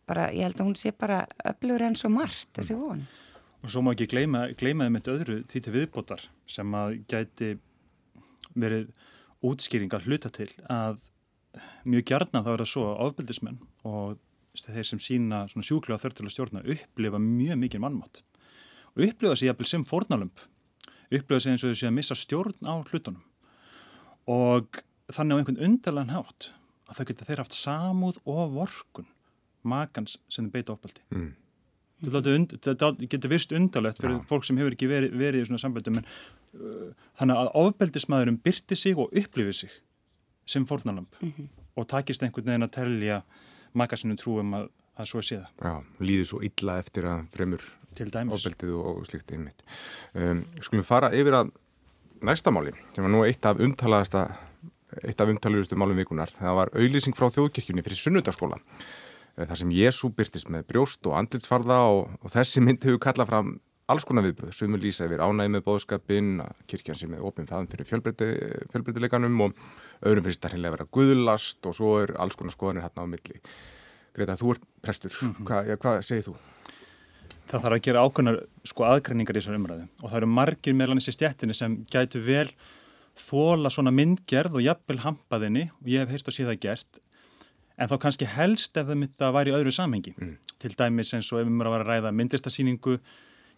[0.08, 3.04] bara ég held að hún sé bara öflugur enn svo margt þessi von.
[3.64, 7.52] Og svo má ekki gleyma, þeim eitt öðru því til viðbótar sem að gæti
[8.58, 8.92] verið
[9.46, 11.02] útskýring að hluta til að
[11.88, 14.18] mjög gjarnan þá er það svo að ofbildismenn og
[14.58, 18.22] þeir sem sína sjúklega þörf til að stjórna upplifa mjög mikið mannmátt
[18.96, 20.46] og upplifa sér jafnvel sem fornalömp
[21.14, 23.24] upplifa sér eins og þau sé að missa stjórn á hlutunum.
[24.28, 24.82] Og
[25.14, 26.50] þannig á einhvern undarlegan hátt
[26.88, 29.08] að þau geta þeir haft samúð og vorkun
[29.68, 31.04] makans sem beita ofbeldi.
[31.16, 31.36] Mm.
[31.98, 34.24] Þetta getur vist undarlegt fyrir ja.
[34.30, 38.78] fólk sem hefur ekki verið, verið í svona samböldum en uh, þannig að ofbeldismæðurum byrti
[38.78, 39.72] sig og upplifi sig
[40.48, 41.48] sem fornalamp mm -hmm.
[41.76, 43.22] og takist einhvern veginn að telja
[43.74, 45.50] makasunum trúum að, að svo sé það.
[45.66, 47.64] Já, líður svo illa eftir að fremur
[47.98, 49.64] ofbeldið og, og slikt einmitt.
[50.14, 51.52] Um, skulum fara yfir að
[52.22, 54.38] næsta máli sem var nú eitt af umtalaðasta
[55.04, 56.30] eitt af umtalaðurustu málum vikunar.
[56.30, 59.07] Það var auðlýsing frá þjóðkirkjunni fyrir sunnudagsskóla Eh,
[59.38, 63.56] þar sem Jésu byrtist með brjóst og andlitsfarða og, og þessi mynd hefur kallað fram
[63.88, 67.88] alls konar viðbröð, sumur lýsa yfir ánægi með bóðskapin, kirkjan sem er ofinn það fyrir
[67.88, 69.62] fjölbreytileikanum og
[70.04, 73.12] öðrum finnst það hinnlega að vera guðlast og svo er alls konar skoðanir hérna á
[73.14, 73.40] milli.
[74.18, 75.48] Greta, þú ert prestur, mm -hmm.
[75.48, 76.36] Hva, ja, hvað segir þú?
[77.48, 81.00] Það þarf að gera ákveðnar sko aðgræningar í þessar umræðu og það eru margir meðlan
[81.00, 82.50] þessi stjættinni sem gætu vel
[83.16, 87.00] þóla svona myndgerð og jafnvel hampaðinni og ég hef heyrt að sé það gert
[87.78, 90.14] en þá kannski helst ef það myndi að væri í öðru samhengi.
[90.18, 90.38] Mm.
[90.58, 92.98] til dæmis eins og ef við mögum að ræða myndlistasýningu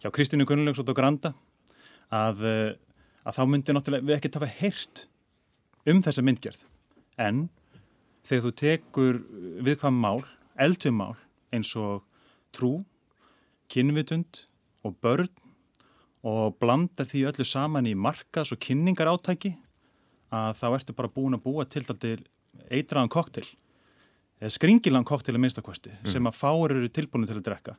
[0.02, 1.32] hjá Kristínu Gunnlaugs og Granda
[2.12, 2.74] að, eh,
[3.24, 5.06] að þá myndi náttúrulega við ekkert hafa heyrt
[5.86, 6.64] um þessa myndgerð.
[7.16, 7.48] En
[8.24, 9.20] þegar þú tekur
[9.64, 10.24] viðkvæm mál,
[10.58, 11.16] eldum mál
[11.52, 12.04] eins og
[12.52, 12.84] trú,
[13.70, 14.44] kynvitund
[14.84, 15.30] og börn
[16.22, 19.54] og blanda því öllu saman í markas og kynningar átæki
[20.30, 21.84] að þá ertu bara búin að búa til
[22.68, 23.46] eitraðan koktel
[24.48, 26.12] skringilan koktel að minnstakosti mm.
[26.14, 27.74] sem að fáur eru tilbúinu til að drekka.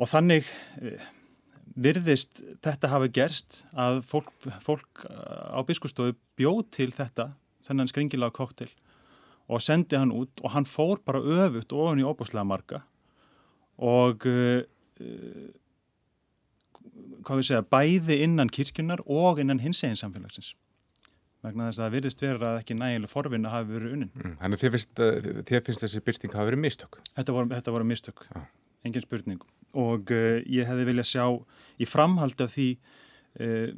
[0.00, 0.46] Og þannig
[0.80, 1.08] eh,
[1.74, 4.30] virðist þetta hafi gerst að fólk,
[4.62, 7.32] fólk á biskustofu bjóð til þetta
[7.66, 8.70] þennan skringilaga koktel
[9.50, 12.84] og sendi hann út og hann fór bara öfut ofan í óbúslega marga.
[13.80, 14.62] Og uh,
[17.24, 20.54] hvað við segja bæði innan kirkjunar og innan hins eginn samfélagsins
[21.44, 24.10] vegna þess að það virðist vera að ekki nægileg forvinn að hafa verið unnin.
[24.16, 25.02] Mm, þannig þið finnst,
[25.48, 26.98] þið finnst þessi byrting hafa verið mistök?
[27.16, 28.44] Þetta voru, þetta voru mistök, ah.
[28.86, 29.46] engin spurning
[29.80, 31.24] og uh, ég hefði viljað sjá
[31.80, 32.68] í framhald af því
[33.40, 33.72] uh,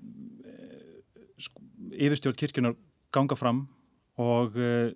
[1.92, 2.76] yfirstjórn kirkjunar
[3.14, 3.66] ganga fram
[4.22, 4.90] og uh,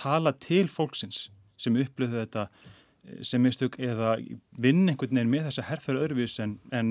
[0.00, 1.28] tala til fólksins
[1.60, 2.48] sem upplöðu þetta
[3.26, 4.14] sem mistök eða
[4.60, 6.90] vinn einhvern veginn með þessa herrferðu öðruvís en, en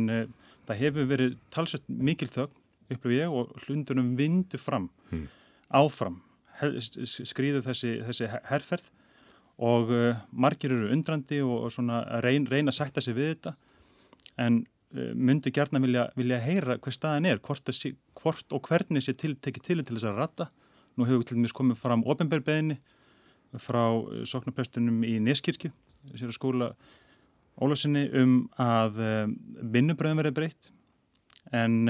[0.67, 2.58] það hefur verið talsvægt mikil þögn
[2.89, 5.28] upplöf ég og hlundunum vindu fram mm.
[5.80, 6.21] áfram
[6.60, 8.89] skrýðu þessi, þessi herrferð
[9.60, 13.56] og uh, margir eru undrandi og, og svona reyn, reyna að sætta sig við þetta
[14.39, 19.04] en uh, myndu gertna vilja, vilja heyra hver staðan er hvort, sí, hvort og hvernig
[19.04, 20.49] sé til, tekið til til þess að ratta
[20.95, 22.80] nú hefur til dæmis komið fram ofinbærbeðinni
[23.60, 25.73] frá uh, soknaprestunum í Neskirkju
[26.15, 26.73] sér að skóla
[27.60, 29.02] Ólásinni um að
[29.67, 30.69] vinnubröðum verið breytt
[31.52, 31.89] en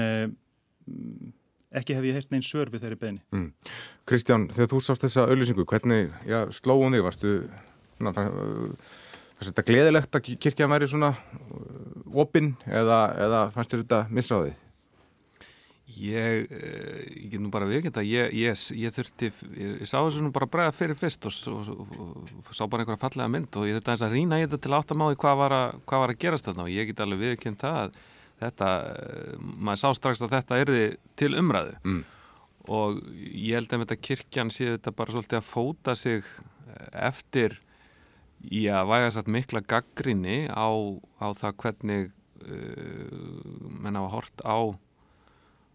[1.80, 3.22] ekki hef ég heyrt neins sör við þeirri beðni.
[3.34, 3.50] Mm.
[4.08, 7.04] Kristján, þegar þú sást þessa auðlýsingu, hvernig já, slóðum þig?
[7.06, 7.34] Varstu
[8.00, 8.40] ná, það,
[9.36, 14.58] fannst þetta gleðilegt að kirkja væri svona uh, opinn eða, eða fannst þér þetta misráðið?
[15.90, 20.22] Ég, eh, ég get nú bara viðkynnt að ég, ég, ég þurfti, ég sá þessu
[20.22, 23.66] nú bara bregða fyrir fyrst og, og, og, og sá bara einhverja fallega mynd og
[23.66, 26.46] ég þurfti að rýna í þetta til áttamáði hvað var að, hvað var að gerast
[26.46, 27.98] þarna og ég get alveg viðkynnt það að
[28.40, 28.70] þetta,
[29.38, 30.84] maður sá strax að þetta erði
[31.20, 32.02] til umræðu mm.
[32.76, 37.58] og ég held að þetta kirkjan sé þetta bara svolítið að fóta sig eh, eftir
[38.48, 40.68] í að væga satt mikla gaggrinni á,
[41.20, 42.06] á það hvernig
[42.40, 43.18] uh,
[43.68, 44.72] menn hafa hort á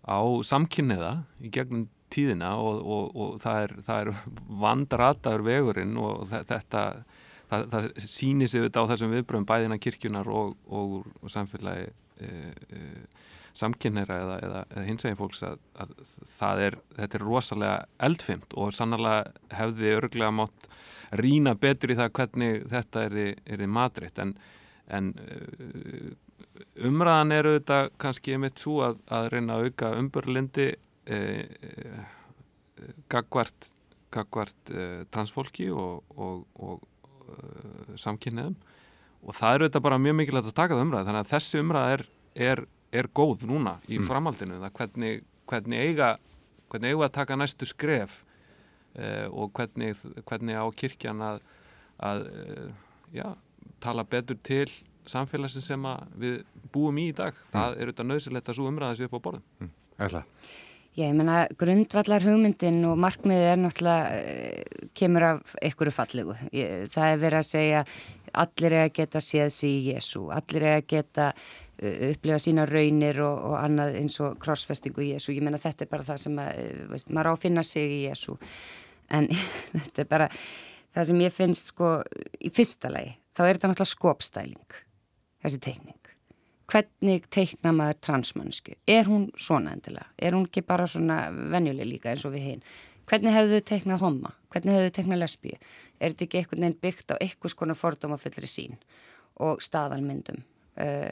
[0.05, 1.11] á samkynniða
[1.45, 4.11] í gegnum tíðina og, og, og það er, er
[4.61, 6.81] vandrataður vegurinn og þetta
[7.49, 12.29] það, það sýnir sig þetta á þessum viðbröðum bæðina kirkjunar og, og samfélagi e,
[12.71, 12.81] e,
[13.55, 15.93] samkynnera eða, eða, eða hinsvegin fólks að, að
[16.31, 20.69] það er, þetta er rosalega eldfimt og sannlega hefði örglega mátt
[21.15, 24.35] rína betur í það hvernig þetta er, er madritt en,
[24.91, 25.37] en e,
[26.87, 31.95] umræðan eru þetta kannski með svo að, að reyna að auka umbörlindi e, e,
[33.11, 33.71] gagvart
[34.15, 38.55] kakvart uh, transfólki og, og, og samkynniðum
[39.25, 41.93] og það eru þetta bara mjög mikilvægt að taka það umræð þannig að þessi umræð
[41.95, 42.05] er,
[42.47, 42.63] er,
[43.01, 44.07] er góð núna í mm.
[44.09, 45.13] framhaldinu það hvernig,
[45.49, 46.09] hvernig eiga
[46.71, 48.19] hvernig eiga að taka næstu skref
[48.97, 51.41] uh, og hvernig, hvernig á kirkjan að,
[52.03, 52.67] að uh,
[53.15, 53.27] já,
[53.83, 54.69] tala betur til
[55.09, 56.39] samfélagsin sem við
[56.73, 57.49] búum í í dag mm.
[57.53, 59.73] það er auðvitað nöðsilegt að svo umræða þessu upp á borðum mm.
[60.05, 60.25] Ætla
[60.95, 66.35] Já, ég menna, grundvallar hugmyndin og markmiðið er náttúrulega, uh, kemur af einhverju fallegu.
[66.93, 67.81] Það er verið að segja,
[68.43, 72.63] allir er að geta séð sér í Jésu, allir er að geta uh, upplifa sína
[72.69, 75.33] raunir og, og annað eins og krossfestingu í Jésu.
[75.35, 77.97] Ég menna, þetta er bara það sem að, uh, veist, maður á að finna sig
[77.97, 78.37] í Jésu.
[79.19, 79.27] En
[79.75, 80.29] þetta er bara,
[80.95, 81.91] það sem ég finnst sko,
[82.39, 84.81] í fyrsta lagi, þá er þetta náttúrulega skopstæling,
[85.43, 86.04] þessi teikning
[86.71, 90.07] hvernig teikna maður transmannsku er hún svona endilega?
[90.17, 92.65] Er hún ekki bara svona venjuleg líka eins og við hinn
[93.09, 94.33] hvernig hefðu þau teiknað homma?
[94.53, 95.59] Hvernig hefðu þau teiknað lesbíu?
[95.99, 98.79] Er þetta ekki einhvern veginn byggt á einhvers konar fordóma fullri sín
[99.41, 100.41] og staðalmyndum?
[100.75, 101.11] Uh,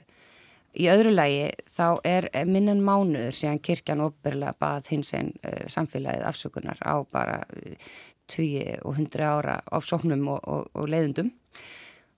[0.74, 6.26] í öðru lagi þá er minnan mánuður síðan kirkjan óbyrla bað hins einn uh, samfélagið
[6.28, 7.94] afsökunar á bara uh,
[8.34, 11.32] 20 og 100 ára ofsóknum og, og, og leiðundum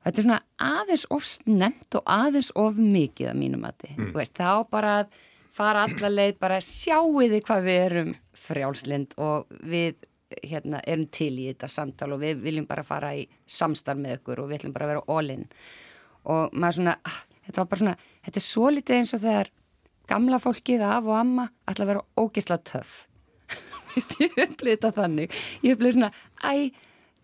[0.06, 4.12] þetta er svona aðeins of snemt og aðeins of mikið að mínum að þið, mm.
[4.15, 5.15] veist, þá bara að
[5.56, 8.12] fara allar leið, bara sjáuði hvað við erum
[8.46, 9.96] frjálslind og við
[10.44, 14.44] hérna, erum til í þetta samtal og við viljum bara fara í samstarf með ykkur
[14.44, 15.46] og við viljum bara vera all-in
[16.34, 19.52] og maður svona, ah, þetta var bara svona, þetta er svo litið eins og þegar
[20.10, 22.96] gamla fólkið af og amma ætla að vera ógisla töff,
[23.96, 26.74] ég upplýði þetta þannig, ég upplýði svona, æ,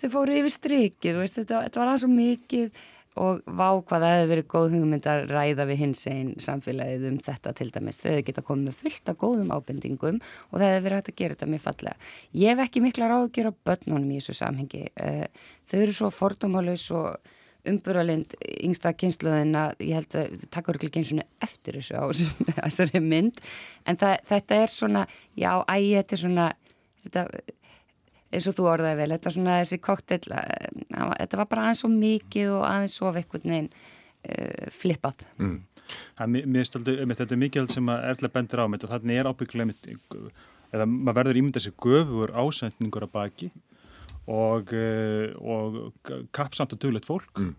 [0.01, 2.81] þau fóru yfir strikið, veist, þetta, þetta var alveg svo mikið
[3.19, 7.17] og vá hvað það hefði verið góð hugmynd að ræða við hins einn samfélagið um
[7.25, 7.99] þetta til dæmis.
[7.99, 11.35] Þau hefði geta komið fullt af góðum ábendingum og það hefði verið hægt að gera
[11.35, 12.09] þetta mjög fallega.
[12.39, 14.85] Ég hef ekki mikla ráð að gera börnunum í þessu samhengi.
[14.95, 15.27] Eh,
[15.67, 17.35] þau eru svo fordómálaus og
[17.67, 18.33] umburalind
[18.63, 22.05] yngsta kynsluðin að ég held að það takkar ekki eins og eftir þessu á
[22.63, 23.41] þessari mynd
[23.85, 25.03] en það, þetta er svona,
[25.37, 26.47] já, æg, þetta er svona,
[27.03, 27.25] þetta
[28.31, 31.83] eins og þú orðaði vel, þetta er svona þessi koktel eh, þetta var bara aðeins
[31.83, 33.81] svo mikið og aðeins svo vekkvöldin uh,
[34.31, 35.25] eh, flippað.
[35.41, 35.57] Mm.
[36.47, 39.73] Mér staldi, þetta er mikið sem að erðlega bendir á mitt og þannig er ábygglega
[40.71, 43.49] eða maður verður ímyndað sér göfur ásendningur að baki
[44.31, 47.51] og, uh, og kapsamt og duglegt fólk mm.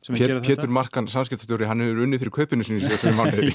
[0.00, 2.94] Pétur Markan, samskiptastjóri, hann hefur unnið fyrir kaupinu sinni og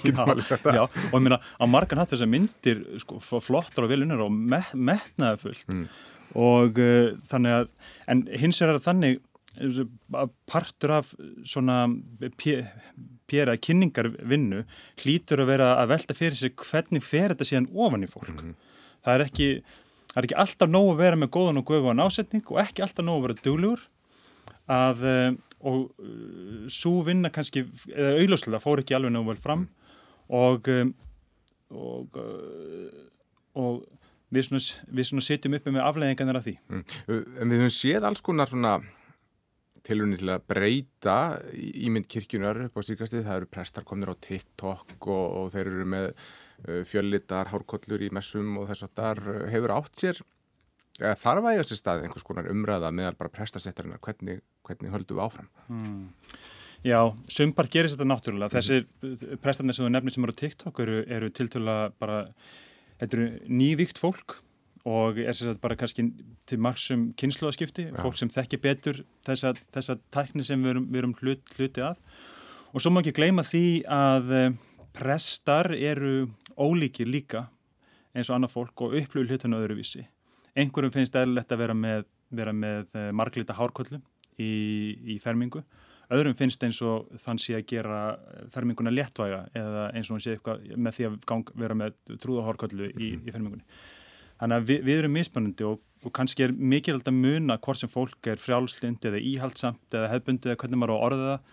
[0.06, 5.66] ég meina, á Markan hattu þessar myndir sko, flottar og vel unnur og metnaða fullt
[5.66, 5.88] mm
[6.36, 7.72] og uh, þannig að,
[8.12, 9.22] en hins vegar þannig
[10.52, 11.14] partur af
[11.48, 11.86] svona
[12.44, 14.66] pjera kynningarvinnu
[15.00, 18.34] hlýtur að vera að velta fyrir sig hvernig fer þetta síðan ofan í fólk.
[18.34, 18.74] Mm -hmm.
[19.06, 19.48] Það er ekki,
[20.12, 23.06] það er ekki alltaf nógu að vera með góðan og guðan ásetning og ekki alltaf
[23.06, 23.88] nógu að vera duglugur
[24.68, 25.32] að, uh,
[25.64, 25.90] og
[26.68, 29.72] svo vinna kannski, eða auðljóslega fór ekki alveg nógu vel fram mm.
[30.36, 30.94] og um,
[31.70, 32.18] og,
[33.56, 33.84] og
[34.34, 36.56] við svona, við svona sitjum uppi með afleiðingarnar af því.
[36.70, 36.86] Mm.
[37.10, 38.78] En við höfum séð alls konar svona
[39.86, 41.18] tilunni til að breyta
[41.54, 45.90] ímynd kirkjunar upp á síkastið, það eru prestar komnir á TikTok og, og þeir eru
[45.94, 49.22] með uh, fjöllitar, hárkollur í messum og þess að þar
[49.54, 50.24] hefur átt sér
[50.96, 55.20] þarf að ég að sér stað einhvers konar umræða meðal bara prestasettarinnar, hvernig, hvernig höldum
[55.20, 55.50] við áfram?
[55.68, 56.06] Mm.
[56.86, 57.00] Já,
[57.32, 58.52] sumpar gerist þetta náttúrulega.
[58.52, 58.56] Mm.
[58.56, 62.22] Þessir prestarnir sem þú nefnir sem eru á TikTok eru, eru tiltöla bara
[63.02, 64.40] Þetta eru nývíkt fólk
[64.86, 66.06] og er sér að bara kannski
[66.46, 71.16] til margsum kynnslóðaskipti, fólk sem þekkir betur þessa, þessa tækni sem við erum, við erum
[71.24, 71.98] hlut, hluti að.
[72.76, 74.58] Og svo má ekki gleyma því að eh,
[74.96, 77.48] prestar eru ólíkir líka
[78.16, 80.06] eins og annað fólk og upplöfu hlutinu öðruvísi.
[80.56, 82.06] Einhverjum finnst eðlilegt að vera með,
[82.36, 84.00] vera með eh, marglita hárkollu
[84.38, 84.52] í,
[85.16, 85.66] í fermingu
[86.14, 88.00] öðrum finnst eins og þann sé að gera
[88.54, 92.90] ferminguna léttvæga eða eins og hann sé eitthvað með því að gang, vera með trúðahorkallu
[92.92, 93.26] í, mm.
[93.26, 93.66] í fermingunni.
[94.36, 97.92] Þannig að við, við erum mismunandi og, og kannski er mikilvægt að muna hvort sem
[97.92, 101.52] fólk er frjálslind eða íhaldsamt eða hefbundi eða hvernig maður á orðið það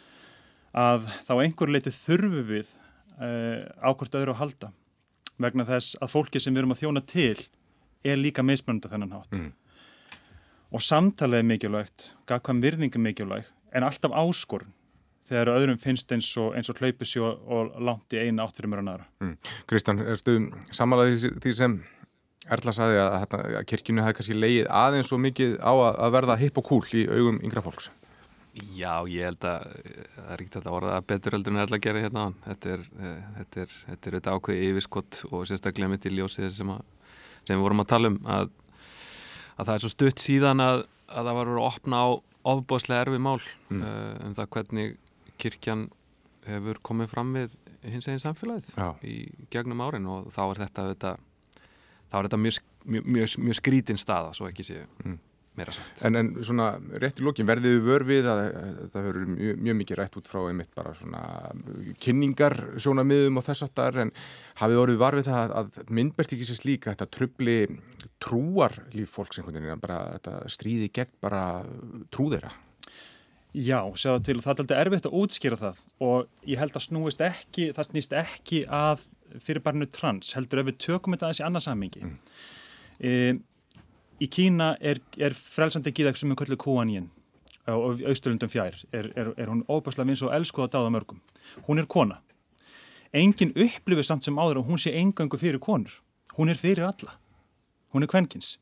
[0.82, 2.76] að þá einhver leiti þurfu við
[3.20, 4.72] uh, ákvort öðru að halda
[5.42, 7.40] vegna þess að fólki sem við erum að þjóna til
[8.02, 9.36] er líka mismunandi þennan hátt.
[9.36, 9.50] Mm.
[10.72, 14.72] Og samtalið er mikilvægt, gafkvæm virðing er mikilvægt en alltaf áskorun
[15.28, 18.58] þegar öðrum finnst eins og, eins og hlaupi sér og, og langt í eina átt
[18.58, 19.08] fyrir mjög næra.
[19.22, 19.34] Mm.
[19.70, 20.36] Kristján, erstu
[20.74, 21.80] samanlæðið því sem
[22.52, 26.38] Erla saði að, að kirkjunni hafi kannski leið aðeins svo mikið á að, að verða
[26.40, 27.92] hipp og kúl í augum yngra fólks?
[28.74, 32.02] Já, ég held að það er ríkt að orða betur heldur en Erla að gera
[32.02, 32.34] hérna á hann.
[32.48, 32.82] Þetta er,
[33.36, 37.14] þetta er, þetta er ákveði yfirskott og sérstaklega mitt í ljósið sem, að,
[37.46, 38.50] sem við vorum að tala um að
[39.56, 42.08] að það er svo stutt síðan að, að það var að opna á
[42.48, 43.82] ofbáslega erfi mál mm.
[43.82, 44.96] uh, um það hvernig
[45.42, 45.88] kirkjan
[46.46, 47.54] hefur komið fram við
[47.86, 48.88] hins eginn samfélagið Já.
[49.06, 49.16] í
[49.52, 51.12] gegnum árin og þá er þetta, þetta
[52.10, 55.18] þá er þetta mjög, mjög, mjög, mjög skrítin staða svo ekki séu mm.
[55.58, 58.42] Meira sagt En, en svona rétt í lókin verðið við vörfið að
[58.94, 61.22] það verður mjög, mjög mikið rætt út frá einmitt bara svona
[62.02, 64.12] kynningar svona miðum og þess aftar en
[64.62, 67.56] hafið orðið varfið það að myndbert ekki sér slíka þetta trubli
[68.22, 71.46] trúar líf fólks einhvern veginn bara þetta stríði gegn bara
[72.14, 72.52] trúðeira
[73.52, 77.20] Já, sjáðu til, það er alltaf erfitt að útskýra það og ég held að snúist
[77.26, 79.02] ekki, það snýst ekki að
[79.44, 82.04] fyrir barnu trans, heldur ef við tökum þetta aðeins í annarsammingi.
[82.06, 82.14] Mm.
[82.96, 83.12] E,
[84.22, 87.10] í Kína er, er frelsandi gíðag sem er kallið Kuan-Yin
[87.62, 91.20] á austurlundum fjær, er, er, er hún óbærslega vins og elskuð að dáða mörgum.
[91.68, 92.16] Hún er kona.
[93.14, 95.94] Engin upplifir samt sem áður að hún sé engangu fyrir konur.
[96.34, 97.14] Hún er fyrir alla.
[97.94, 98.56] Hún er kvenkins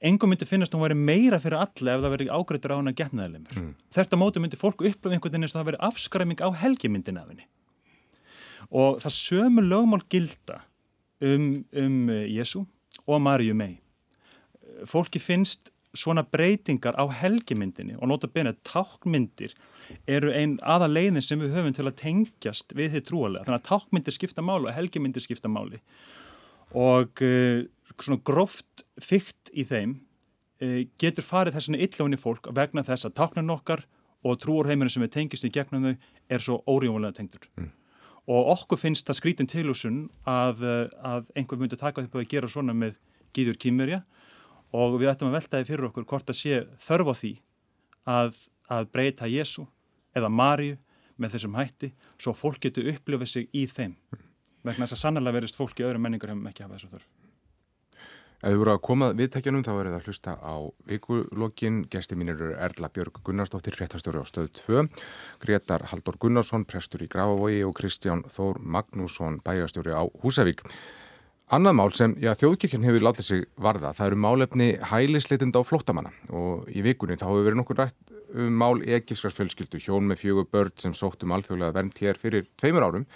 [0.00, 2.94] engum myndi finnast að hún væri meira fyrir alla ef það veri ágreitur á hana
[2.96, 3.58] getnaðilegmur.
[3.58, 3.72] Mm.
[3.94, 7.28] Þetta móti myndi fólk upplöfa einhvern veginn eins og það veri afskræming á helgimyndin af
[7.30, 7.46] henni.
[8.70, 10.62] Og það sömu lögmál gilda
[11.20, 11.98] um, um
[12.30, 12.64] Jésu
[13.06, 13.78] og Marju mei.
[14.88, 19.56] Fólki finnst svona breytingar á helgimyndinni og nota bena tákmyndir
[20.06, 23.46] eru einn aða leiðin sem við höfum til að tengjast við þið trúalega.
[23.48, 25.80] Þannig að tákmyndir skipta máli og helgimyndir skipta máli
[26.78, 27.64] og uh,
[27.98, 29.96] svona gróft fyrkt í þeim
[30.62, 33.82] uh, getur farið þessan illóinni fólk vegna þess að taknan okkar
[34.22, 35.94] og trúarheiminu sem við tengjast í gegnum þau
[36.30, 37.48] er svo órífumlega tengtur.
[37.58, 37.72] Mm.
[38.30, 42.50] Og okkur finnst það skrítin tilúsun að, uh, að einhver myndi taka upp að gera
[42.52, 43.00] svona með
[43.34, 44.04] gíður kýmverja
[44.76, 47.32] og við ættum að veltaði fyrir okkur hvort að sé þörf á því
[48.10, 48.36] að,
[48.70, 49.66] að breyta Jésu
[50.16, 50.76] eða Marju
[51.20, 53.96] með þessum hætti svo fólk getur upplifað sig í þeim.
[54.64, 57.08] Vegna þess að sannlega verist fólki öðru menningar hefum ekki hafað þessu þörf.
[58.40, 60.54] Ef þú voru að koma viðtækjanum þá verður það að hlusta á
[60.88, 61.80] vikulokkin.
[61.92, 64.84] Gesti mín eru Erla Björg Gunnarsdóttir, fréttastjóri á stöð 2,
[65.42, 70.64] Gretar Haldur Gunnarsson, prestur í Grafavogi og Kristján Þór Magnússon, bæjastjóri á Húsavík.
[71.50, 76.12] Annað mál sem já, þjóðkirkjan hefur látið sig varða, það eru málefni hælisleitenda á flóttamanna
[76.30, 80.46] og í vikunni þá hefur verið nokkur rætt um mál ekifskars fjölskyldu, hjón með fjögur
[80.46, 83.08] börn sem sóttum alþjóðlega vernd hér fyrir tveimur árum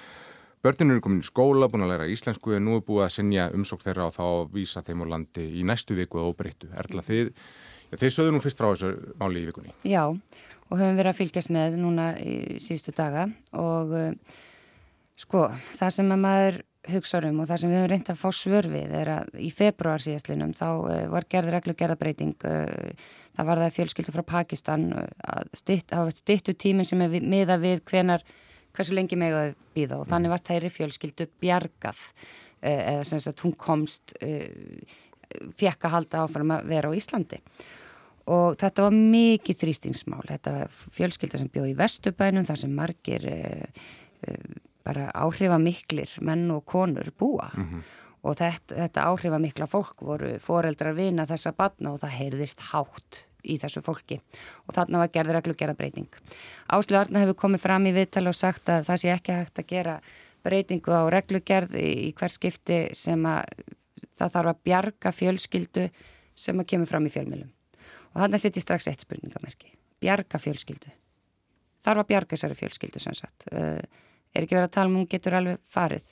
[0.65, 3.51] Börninu eru komin í skóla, búin að læra íslensku en nú er búið að sinja
[3.53, 6.71] umsók þeirra og þá vísa þeim á landi í næstu viku og óbreyttu.
[6.81, 7.35] Erla þið,
[7.91, 9.75] ja, þið sögðu nú fyrst frá þessu máli í vikunni.
[9.85, 13.27] Já, og höfum verið að fylgjast með núna í síðustu daga
[13.61, 14.39] og uh,
[15.21, 18.29] sko, það sem að maður hugsa um og það sem við höfum reynd að fá
[18.39, 23.77] svörfið er að í februar síðastlinum þá uh, var gerð reglugerðabreiting, uh, það var það
[23.79, 28.25] fjölskyldu frá Pakistan að stittu tíminn sem er miða við hvenar
[28.75, 32.03] hversu lengi meg að býða og þannig var þeirri fjölskyldu bjargað
[32.65, 34.51] eh, eða sem sagt hún komst eh,
[35.59, 37.41] fjekk að halda áfram að vera á Íslandi.
[38.35, 43.91] Og þetta var mikið þrýstingsmál þetta fjölskylda sem bjóð í vestubænum þar sem margir eh,
[44.85, 47.83] bara áhrifamiklir menn og konur búa mm -hmm.
[48.23, 53.59] og þetta, þetta áhrifamikla fólk voru foreldrar vina þessa batna og það heyrðist hátt í
[53.61, 54.21] þessu fólki
[54.67, 56.09] og þarna var gerður reglugerðabreiting.
[56.73, 59.67] Áslu Arna hefur komið fram í viðtala og sagt að það sé ekki hægt að
[59.67, 60.01] gera
[60.45, 63.45] breytingu á reglugerð í, hver skipti sem að
[64.19, 65.89] það þarf að bjarga fjölskyldu
[66.35, 67.51] sem að kemur fram í fjölmjölum.
[68.15, 69.73] Og þarna setjum strax eitt spurningamerki.
[70.03, 70.93] Bjarga fjölskyldu.
[71.85, 73.49] Þarf að bjarga þessari fjölskyldu sem sagt.
[74.35, 76.11] Er ekki verið að tala um hún getur alveg farið.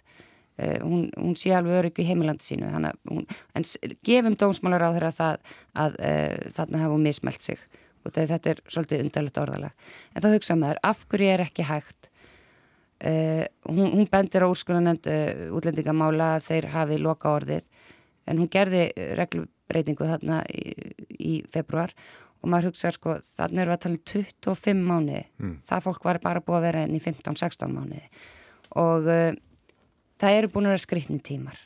[0.61, 3.25] Uh, hún, hún sé alveg örygg í heimilandi sínu hún,
[3.57, 3.65] en
[4.05, 5.47] gefum dómsmálar á þeirra það
[5.85, 7.63] að uh, þarna hafa hún mismælt sig.
[8.03, 9.87] Og þetta er svolítið undarlegt orðalag.
[10.13, 12.11] En þá hugsa maður, af hverju er ekki hægt?
[13.03, 15.09] Uh, hún, hún bendir á úrskunar nefnd
[15.57, 17.67] útlendingamála að þeir hafi loka orðið
[18.31, 18.85] en hún gerði
[19.19, 20.77] reglubreitingu þarna í,
[21.19, 21.91] í februar
[22.43, 25.57] og maður hugsa sko, þarna eru að tala um 25 mánuði, mm.
[25.69, 28.03] það fólk var bara búið að vera enn í 15-16 mánuði.
[28.83, 29.07] Og
[30.23, 31.61] það eru búin að vera skrittni tímar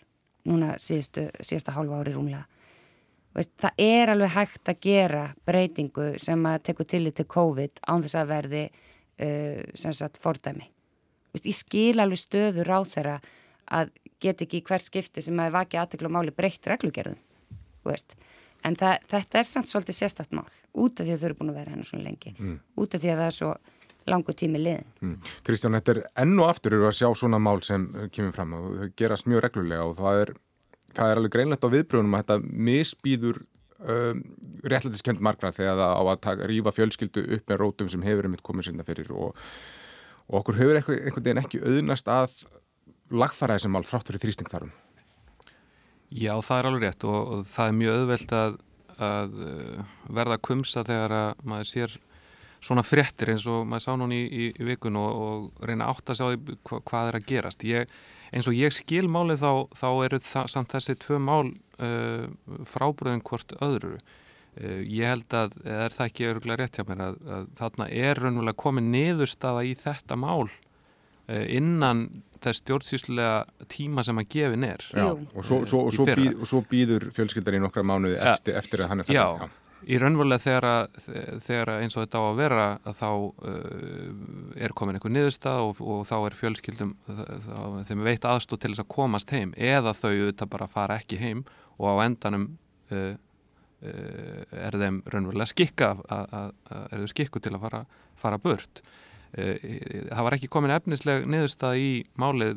[0.47, 2.45] núna síðustu, síðasta hálfa ári rúmlega.
[3.37, 7.83] Veist, það er alveg hægt að gera breytingu sem að teku til í til COVID
[7.85, 10.71] án þess að verði uh, sem sagt fordæmi.
[11.35, 13.19] Veist, ég skil alveg stöður á þeirra
[13.77, 17.21] að get ekki hver skipti sem að vaki aðtegla máli breytt reglugerðum
[18.67, 20.47] en það, þetta er samt svolítið sérstatt mál
[20.77, 22.61] út af því að þau eru búin að vera hennar svona lengi mm.
[22.83, 23.55] út af því að það er svo
[24.07, 24.89] langu tími liðin.
[25.03, 25.17] Mm.
[25.47, 28.55] Kristján, þetta er enn og aftur eru að sjá svona mál sem uh, kemur fram
[28.59, 30.33] og þau gerast mjög reglulega og það er,
[30.93, 33.41] það er alveg greinlegt á viðbröðunum að þetta misbýður
[33.81, 34.23] um,
[34.67, 38.47] réttlætiskend margra þegar það á að taka, rífa fjölskyldu upp með rótum sem hefur einmitt
[38.47, 39.35] komið sinna fyrir og,
[40.31, 42.39] og okkur hefur einhvern veginn ekki auðnast að
[43.11, 44.75] lagfara þessi mál frátt fyrir þrýsting þarum.
[46.11, 48.59] Já, það er alveg rétt og, og það er mjög auðvelt að,
[49.07, 49.39] að
[50.19, 51.97] verða kumsa þegar að maður sér
[52.67, 56.13] svona fréttir eins og maður sá núni í, í, í vikun og, og reyna átt
[56.13, 57.67] að sjá hva, hvað er að gerast.
[57.69, 57.97] Ég,
[58.33, 62.27] eins og ég skil málið þá, þá eru það, samt þessi tvö mál uh,
[62.73, 63.97] frábröðin hvort öðru.
[64.57, 68.23] Uh, ég held að, er það ekki öruglega rétt hjá mér, að, að þarna er
[68.23, 72.07] raunverulega komið niðurstaða í þetta mál uh, innan
[72.45, 74.89] þess stjórnsýslega tíma sem að gefin er.
[74.93, 78.59] Já, og svo, svo, og svo, býð, og svo býður fjölskyldar í nokkra mánuði eftir,
[78.61, 79.27] eftir að hann er já,
[79.87, 80.67] í raunverulega þegar,
[81.45, 84.11] þegar eins og þetta á að vera að þá uh,
[84.67, 87.61] er komin einhver niðurstað og, og þá er fjölskyldum þá,
[87.91, 91.45] þeim veit aðstóð til þess að komast heim eða þau auðvitað bara fara ekki heim
[91.77, 92.49] og á endanum
[92.91, 96.55] uh, uh, er þeim raunverulega skikka að
[96.87, 97.85] er þau skikku til að fara,
[98.19, 98.83] fara burt
[99.37, 102.57] það var ekki komin efnisleg niðurstað í málið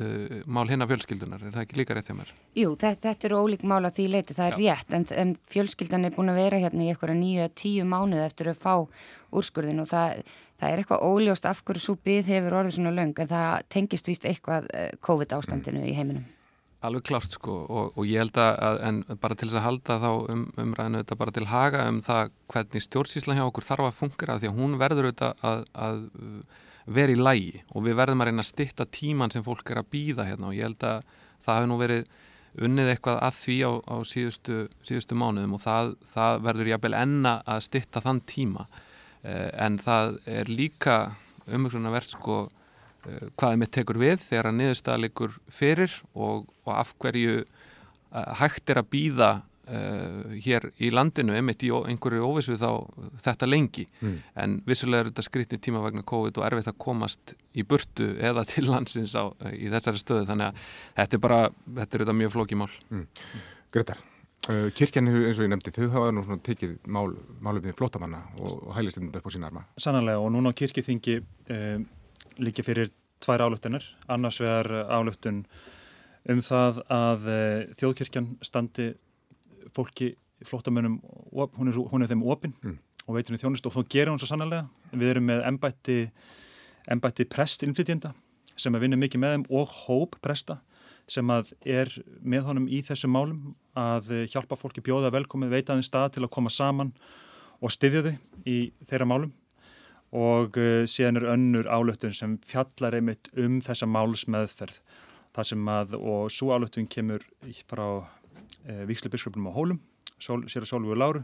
[0.00, 2.28] Uh, mál hinna fjölskyldunar, er það ekki líka rétt hjá mér?
[2.56, 4.60] Jú, þetta, þetta eru ólík mál að því leiti, það er Já.
[4.62, 8.22] rétt, en, en fjölskyldan er búin að vera hérna í eitthvað nýju að tíu mánuð
[8.22, 8.74] eftir að fá
[9.36, 10.22] úrskurðin og það,
[10.62, 14.30] það er eitthvað óljóst af hverju byggð hefur orðið svona löng en það tengist víst
[14.30, 15.90] eitthvað uh, COVID ástandinu mm.
[15.90, 16.24] í heiminum.
[16.80, 20.10] Alveg klart sko og, og ég held að, en bara til þess að halda þá
[20.32, 24.38] um, umræðinu þetta bara til haga um það hvernig stjórnsíslan hjá okkur þarf að fungera
[24.40, 26.00] því að hún verður auðvitað að, að
[26.90, 29.90] vera í lægi og við verðum að reyna að stitta tíman sem fólk er að
[29.92, 31.04] býða hérna og ég held að
[31.44, 32.08] það hefur nú verið
[32.66, 37.34] unnið eitthvað að því á, á síðustu, síðustu mánuðum og það, það verður jábel enna
[37.46, 38.66] að stitta þann tíma.
[39.22, 40.96] Eh, en það er líka
[41.46, 42.40] umhengsluna verðt sko
[43.08, 48.34] Eh, hvað er mitt tekur við þegar að niðurstaðleikur fyrir og, og af hverju eh,
[48.42, 49.30] hægt er að býða
[49.70, 52.68] uh, hér í landinu emitt í einhverju óvissu þá
[53.24, 54.16] þetta lengi mm.
[54.42, 58.44] en vissulega er þetta skrittið tíma vegna COVID og erfitt að komast í burtu eða
[58.50, 60.64] til landsins á, í þessari stöðu þannig að
[61.00, 61.40] þetta er bara,
[61.80, 63.06] þetta er þetta mjög flókimál mm.
[63.72, 64.02] Gretar
[64.50, 68.58] uh, Kirkjan eins og ég nefndi, þau hafa nú tekið mál, málum við flótamanna og,
[68.66, 71.20] og hælistum upp á sína arma Sannarlega og núna á kirkjöþingi
[71.56, 71.88] um,
[72.38, 75.44] líka fyrir tvær álöktunar, annars vegar álöktun
[76.30, 78.92] um það að eh, þjóðkirkjan standi
[79.76, 80.14] fólki
[80.46, 81.00] flottamönnum,
[81.32, 82.78] hún er, hún er þeim opinn mm.
[83.06, 84.64] og veitur henni þjónust og þá gerir hún svo sannlega.
[84.92, 85.98] Við erum með ennbætti,
[86.90, 88.14] ennbætti prest-innflytjenda
[88.60, 90.60] sem að vinna mikið með þeim og hóp presta
[91.10, 91.90] sem að er
[92.22, 96.32] með honum í þessum málum að hjálpa fólki bjóða velkomið, veita þeim stað til að
[96.36, 96.92] koma saman
[97.60, 98.14] og styðja þau
[98.48, 98.58] í
[98.88, 99.32] þeirra málum
[100.10, 104.80] og uh, síðan er önnur álöftun sem fjallar einmitt um þessa málsmeðferð
[105.36, 107.22] þar sem að og svo álöftun kemur
[107.70, 108.08] frá uh,
[108.66, 109.78] eh, Víksleibiskupnum á Hólum
[110.20, 111.22] Sól, sér að Sólvíu Láru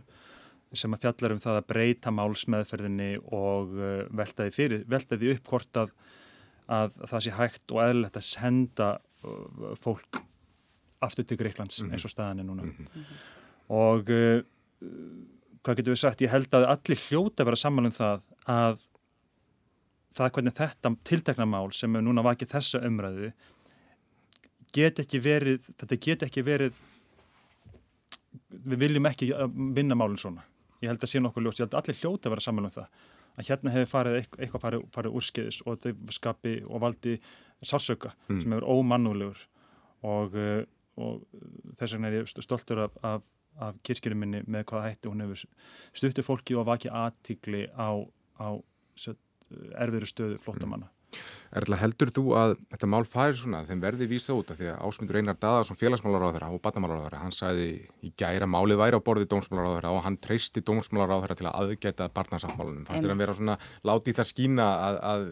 [0.76, 5.82] sem að fjallar um það að breyta málsmeðferðinni og uh, veltaði, fyrir, veltaði upp hvort
[5.82, 5.92] að,
[6.70, 8.90] að það sé hægt og eðlilegt að senda
[9.82, 10.20] fólk
[11.02, 11.92] aftur til Greiklands mm -hmm.
[11.96, 13.02] eins og staðan er núna mm -hmm.
[13.74, 14.04] og
[15.64, 18.20] hvað getur við sagt, ég held að allir hljóta að vera saman um það
[18.50, 18.82] að
[20.16, 23.32] það hvernig þetta tiltekna mál sem er núna vakið þessa umræðu
[24.76, 26.78] get ekki verið þetta get ekki verið
[28.66, 29.30] við viljum ekki
[29.76, 30.44] vinna málinn svona.
[30.82, 32.74] Ég held að sé nokkuð ljóst, ég held að allir hljóta að vera saman um
[32.74, 33.04] það
[33.36, 37.16] að hérna hefur farið eitthvað farið, farið úrskiðis og þetta skapi og valdi
[37.60, 38.42] sásöka mm.
[38.42, 39.42] sem hefur ómannulegur
[40.08, 40.62] og, eh,
[40.96, 41.24] og
[41.76, 43.26] þess vegna er ég stoltur af, af,
[43.60, 45.44] af kirkjunum minni með hvaða hætti hún hefur
[45.96, 47.92] stuttu fólki og vakið aðtíkli á
[48.40, 48.48] á
[49.76, 50.90] erfiðru stöðu flottamanna.
[51.56, 54.80] Erla, heldur þú að þetta mál færi svona þeim verði vísa út af því að
[54.84, 57.68] ásmundur Einar Dadarsson félagsmálaráðara og batnamálaráðara hann sagði
[58.04, 62.84] í gæra málið væri á borði dómsmálaráðara og hann treysti dómsmálaráðara til að aðgæta barnarsáttmálunum.
[62.90, 65.26] Fannst þér að vera svona láti í það skína að, að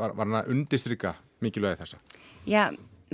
[0.00, 2.00] var, var hann að undistrykka mikilvægi þessa?
[2.48, 2.64] Já,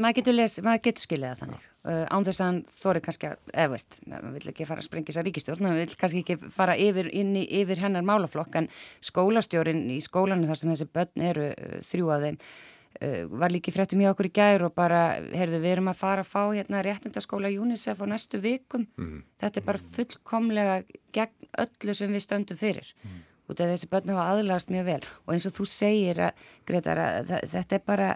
[0.01, 0.38] maður getur,
[0.82, 1.64] getur skiljaða þannig.
[1.84, 4.86] Uh, án þess að hann þóri kannski að, eða veist, maður vil ekki fara að
[4.86, 8.68] sprengja sér ríkistjórn maður vil kannski ekki fara yfir, í, yfir hennar málaflokk en
[9.05, 13.74] skólastjórin í skólanu þar sem þessi börn eru uh, þrjú af þeim uh, var líki
[13.74, 15.03] fréttum hjá okkur í gær og bara,
[15.36, 18.86] heyrðu, við erum að fara að fá hérna réttindaskóla UNICEF á næstu vikum.
[18.97, 19.20] Mm.
[19.45, 20.78] þetta er bara fullkomlega
[21.14, 22.95] gegn öllu sem við stöndum fyrir.
[23.05, 23.20] Mm.
[23.45, 25.03] út af þessi börn hafa aðlagast mjög vel.
[25.26, 28.09] Og eins og þú segir að, Gretar, að þetta er bara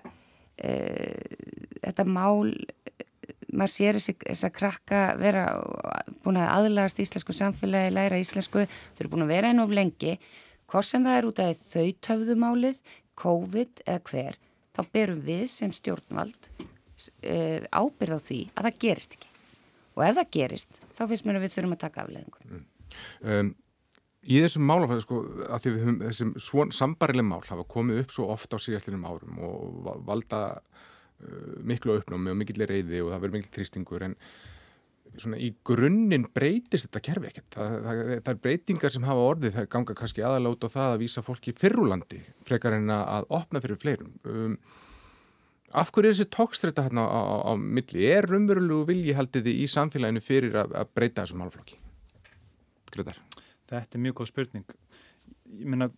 [0.59, 2.51] þetta mál
[3.49, 5.45] maður sér þess að krakka vera
[6.25, 10.19] búin að aðlagast íslensku samfélagi, læra íslensku þau eru búin að vera einu of lengi.
[10.69, 12.83] Hvort sem það er út af þau töfðumálið
[13.19, 14.39] COVID eða hver
[14.77, 19.33] þá berum við sem stjórnvald uh, ábyrð á því að það gerist ekki.
[19.97, 22.69] Og ef það gerist þá finnst mér að við þurfum að taka afleðingum mm.
[23.25, 23.51] um,
[24.27, 28.15] Í þessum málafæðu sko að því við höfum þessum svon sambarileg mál hafa komið upp
[28.15, 33.23] svo ofta á síðastlinum árum og valda uh, miklu uppnámi og mikill reyði og það
[33.23, 34.17] verður mikill trýstingur en
[35.19, 37.49] svona í grunninn breytist þetta kerfi ekkert.
[37.55, 40.91] Það, það, það er breytingar sem hafa orðið, það ganga kannski aðalega út á það
[40.91, 44.13] að vísa fólki fyrrúlandi frekar en að opna fyrir fleirum.
[44.29, 44.59] Um,
[45.79, 48.05] af hverju er þessi tókstreita hérna á, á, á milli?
[48.09, 51.81] Er umverulegu vilji haldiði í samfélaginu fyrir að, að breyta þessum málflokki?
[52.93, 53.28] Gretar?
[53.69, 54.77] Þetta er mjög góð spurning.
[55.59, 55.91] Ég meina,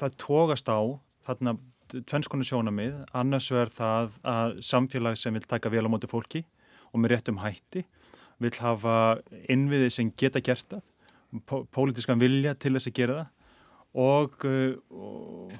[0.00, 0.80] það tókast á
[1.26, 1.56] þarna
[1.90, 6.44] tvennskonu sjónamið, annars verður það að samfélag sem vil taka vel á móti fólki
[6.90, 7.84] og með réttum hætti
[8.40, 8.94] vil hafa
[9.52, 10.84] innviði sem geta gert það,
[11.74, 13.36] pólitískan vilja til þess að gera það
[14.00, 15.52] og, uh, og,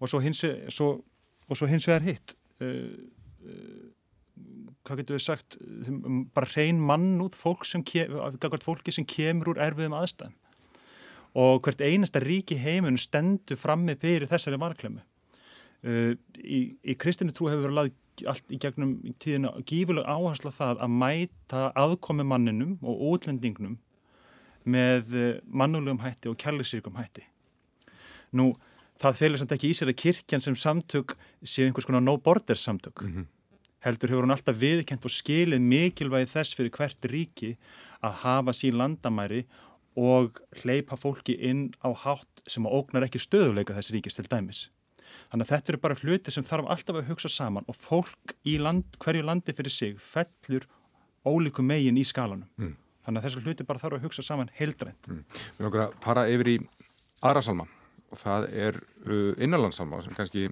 [0.00, 2.36] og svo hins vegar hitt.
[2.60, 2.96] Uh,
[3.44, 3.84] uh,
[4.86, 5.58] hvað getur við sagt,
[6.34, 7.82] bara hrein mann út fólk sem,
[8.64, 10.36] fólki sem kemur úr erfiðum aðstæðum
[11.36, 15.02] og hvert einasta ríki heimun stendur frammi fyrir þessari marklemi.
[15.84, 20.80] Uh, í, í kristinu trú hefur verið lagð allt í gegnum tíðina gífuleg áherslu það
[20.86, 23.76] að mæta aðkomi manninum og útlendingnum
[24.64, 27.26] með uh, mannulegum hætti og kærleysirkum hætti.
[28.32, 28.54] Nú,
[28.96, 32.64] það fylgur samt ekki í sér að kirkjan sem samtök séu einhvers konar no borders
[32.64, 33.04] samtök.
[33.04, 33.26] Mm -hmm.
[33.86, 37.52] Heldur hefur hún alltaf viðkent og skilið mikilvægi þess fyrir hvert ríki
[38.02, 39.44] að hafa sín landamæri
[39.96, 44.66] og hleypa fólki inn á hátt sem ógnar ekki stöðuleika þessi ríkis til dæmis.
[45.30, 48.56] Þannig að þetta eru bara hluti sem þarf alltaf að hugsa saman og fólk í
[48.58, 50.66] land, hverju landi fyrir sig fellur
[51.26, 52.50] ólíku megin í skalanum.
[52.58, 52.74] Mm.
[53.06, 55.06] Þannig að þessu hluti bara þarf að hugsa saman heildrænt.
[55.06, 55.24] Mm.
[55.58, 56.58] Við okkur að para yfir í
[57.22, 57.70] aðra salma
[58.10, 60.48] og það er uh, innanlandssalma sem kannski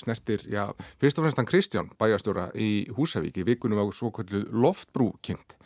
[0.00, 0.68] snertir, já,
[1.02, 5.56] fyrst og fremst hann Kristján bæjastjóra í Húsavík í vikunum á svo kvöldu loftbrú kynnt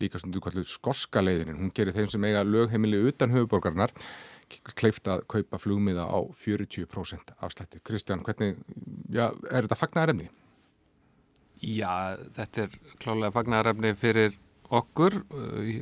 [0.00, 3.94] líka stundu kvöldu skorska leiðinin hún gerir þeim sem eiga lögheimili utan höfuborgarnar
[4.76, 7.80] kleift að kaupa flugmiða á 40% afslætti.
[7.86, 8.60] Kristján, hvernig
[9.10, 10.28] já, er þetta fagnarefni?
[11.64, 14.36] Já, þetta er klálega fagnarefni fyrir
[14.66, 15.20] okkur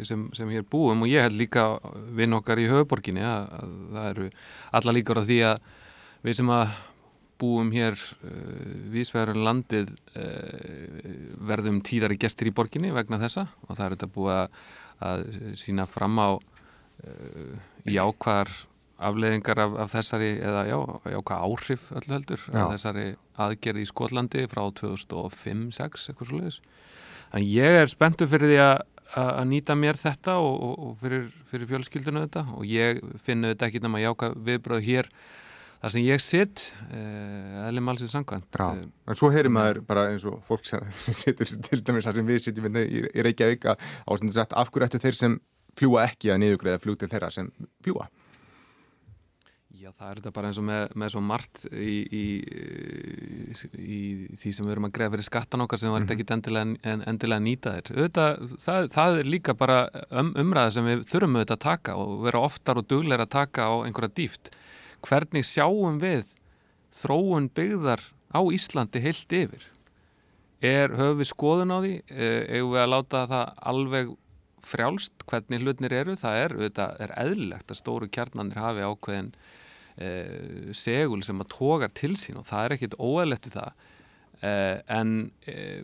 [0.05, 1.67] sem, sem hér búum og ég held líka
[2.17, 4.27] vinn okkar í höfuborginni að, að það eru
[4.81, 5.71] alla líkar á því að
[6.25, 6.75] við sem að
[7.45, 8.35] búum hér uh,
[8.95, 11.09] vísvegarinn landið uh,
[11.45, 14.61] verðum tíðari gestir í borginni vegna þessa og það er þetta búið að,
[15.09, 15.27] að
[15.61, 18.55] sína fram á uh, jákvæðar
[19.05, 20.79] afleðingar af, af þessari eða já,
[21.13, 22.59] jákvæð áhrif öllu heldur já.
[22.63, 23.07] af þessari
[23.45, 26.61] aðgerði í Skotlandi frá 2005-06 eitthvað svo leiðis
[27.35, 28.77] en ég er spenntu fyrir því að
[29.15, 33.69] að nýta mér þetta og, og, og fyrir, fyrir fjölskyldinu þetta og ég finna þetta
[33.69, 35.11] ekki nema jákvæð viðbröð hér
[35.85, 40.25] þar sem ég sitt eða eh, malsið sangkvæmt eh, en svo heyrir maður bara eins
[40.29, 43.69] og fólk sem, sem sittur til dæmis þar sem við sittum hérna í, í Reykjavík
[43.75, 45.41] að ástundu sagt af hverju ættu þeir sem
[45.77, 47.51] fljúa ekki að niðugreiða fljú til þeirra sem
[47.85, 48.09] fljúa
[49.85, 52.23] Já, það er þetta bara eins og með, með svo margt í, í,
[53.77, 53.99] í
[54.41, 57.75] því sem við erum að greiða fyrir skattan okkar sem var ekki endilega, endilega nýta
[57.75, 57.91] þér.
[57.99, 59.77] Auðvitað, það, það er líka bara
[60.09, 63.69] um, umræða sem við þurfum auðvitað að taka og vera oftar og dugleira að taka
[63.69, 64.55] á einhverja dýft
[65.05, 66.35] hvernig sjáum við
[66.95, 68.03] þróun byggðar
[68.35, 69.65] á Íslandi heilt yfir?
[70.65, 71.95] Er, höfum við skoðun á því?
[72.09, 74.15] Eða við að láta það alveg
[74.65, 76.15] frjálst hvernig hlutnir eru?
[76.17, 76.55] Það er,
[77.05, 79.33] er eðlilegt að stóru kjarnanir hafi ákveðin
[80.01, 83.85] eh, segul sem að tógar til sín og það er ekkit óæðlegt í það.
[84.41, 85.13] Eh, en
[85.51, 85.83] eh,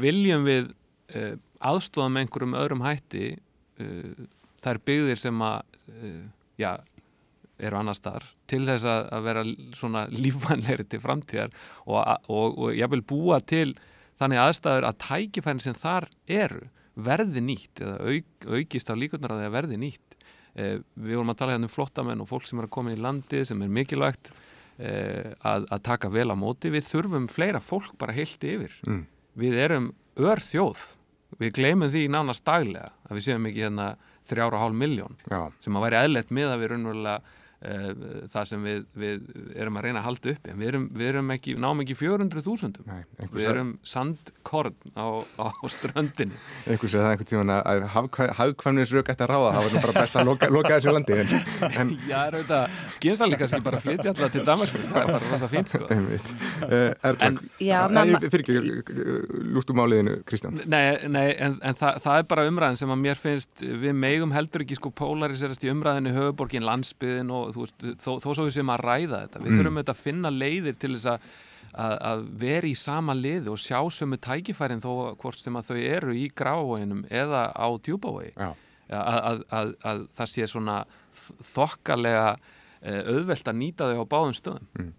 [0.00, 0.70] viljum við
[1.58, 3.32] aðstofa með einhverjum öðrum hætti
[4.62, 5.64] þær byggðir sem að
[6.60, 6.68] já,
[7.58, 9.46] eru annar staðar til þess að, að vera
[9.78, 11.54] svona lífvænleiri til framtíðar
[11.86, 11.96] og,
[12.28, 13.72] og, og ég vil búa til
[14.20, 16.68] þannig aðstæður að tækifærin sem þar eru
[17.00, 20.16] verði nýtt eða auk, aukist á líkunar að það verði nýtt.
[20.58, 23.00] Eh, við vorum að tala hérna um flottamenn og fólk sem er að koma í
[23.00, 24.32] landi sem er mikilvægt
[24.82, 26.72] eh, að, að taka vel á móti.
[26.74, 28.74] Við þurfum fleira fólk bara heilt yfir.
[28.84, 29.04] Mm.
[29.40, 30.80] við erum örþjóð
[31.40, 33.92] við gleymum því nánast daglega að við séum ekki hérna
[34.30, 35.18] þrjára hálf miljón
[35.62, 39.24] sem að væri eðlert með að við raunverulega það sem við, við
[39.60, 42.86] erum að reyna að halda upp en við erum, við erum ekki, náum ekki 400.000
[43.34, 46.38] við erum sandkorn á, á ströndinni.
[46.64, 47.84] Einhvers veginn það er einhvern tíman að
[48.38, 51.34] hafkvæmnisrök ætti að ráða, það var bara best að loka, loka þessu landi en,
[51.68, 51.92] en...
[52.10, 55.74] Já, er auðvitað, skynsalíka sem bara flytja alltaf til Damarsburg, það er bara rosa fínt
[55.74, 55.90] sko.
[56.64, 58.56] Uh, Erla, fyrir ekki
[59.52, 60.62] lústum áliðinu Kristján.
[60.64, 64.32] Nei, nei en, en það, það er bara umræðin sem að mér finnst við megum
[64.32, 68.74] heldur ekki sko polariserast í umræðinu höfuborgin landsbyðin og veist, þó, þó svo við séum
[68.74, 69.58] að ræða þetta við mm.
[69.58, 71.28] þurfum auðvitað að finna leiðir til þess að,
[71.70, 74.90] að, að vera í sama liði og sjá sömu tækifærin þó
[75.20, 78.34] hvort sem að þau eru í grávoginum eða á djúbavogi
[78.90, 80.80] að, að það sé svona
[81.52, 82.24] þokkalega
[82.82, 84.68] eh, auðvelt að nýta þau á báðum stöðum.
[84.78, 84.90] Mm.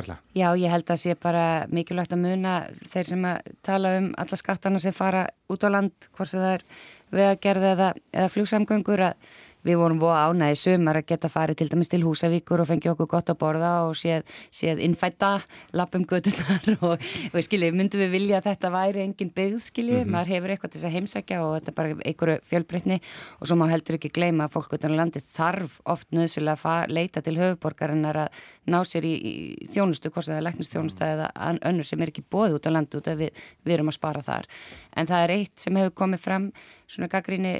[0.00, 0.16] Erla?
[0.36, 2.56] Já, ég held að sé bara mikilvægt að muna
[2.92, 6.66] þeir sem að tala um alla skattana sem fara út á land, hvort það er
[7.10, 9.30] vegagerð eða, eða flugsamgöngur að
[9.66, 13.10] Við vorum voða ánæði sumar að geta farið til dæmis til Húsavíkur og fengið okkur
[13.10, 15.32] gott að borða og séð, séð innfætta
[15.76, 17.02] lappum gödunar og,
[17.34, 20.14] og skiljið, myndum við vilja að þetta væri engin byggð, skiljið, mm -hmm.
[20.16, 23.00] maður hefur eitthvað til þess að heimsækja og þetta er bara einhverju fjölbreytni
[23.40, 26.90] og svo má heldur ekki gleyma að fólk utan á landi þarf oft nöðsulega að
[26.96, 28.40] leita til höfuborgarinnar að
[28.70, 31.30] ná sér í, í þjónustu, hvort það er leknistjónustu eða
[31.68, 34.24] önnur sem er ekki bóðið út á landu út af við, við erum að spara
[34.24, 34.48] þar.
[34.96, 36.50] En það er eitt sem hefur komið fram,
[36.90, 37.54] svona gaggríni,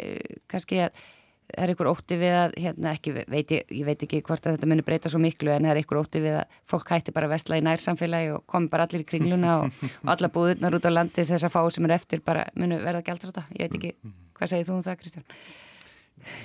[0.50, 1.00] kannski að
[1.58, 4.86] er ykkur ótti við að, hérna ekki, veit ég, veit ekki hvort að þetta munir
[4.86, 7.64] breyta svo miklu en er ykkur ótti við að fólk hætti bara að vestla í
[7.66, 11.48] nærsamfélagi og komi bara allir í kringluna og, og alla búðurnar út á landis þess
[11.48, 13.46] að fá sem er eftir bara munir verða gældráta.
[13.56, 15.28] Ég veit ekki, hvað segir þú um það Kristján?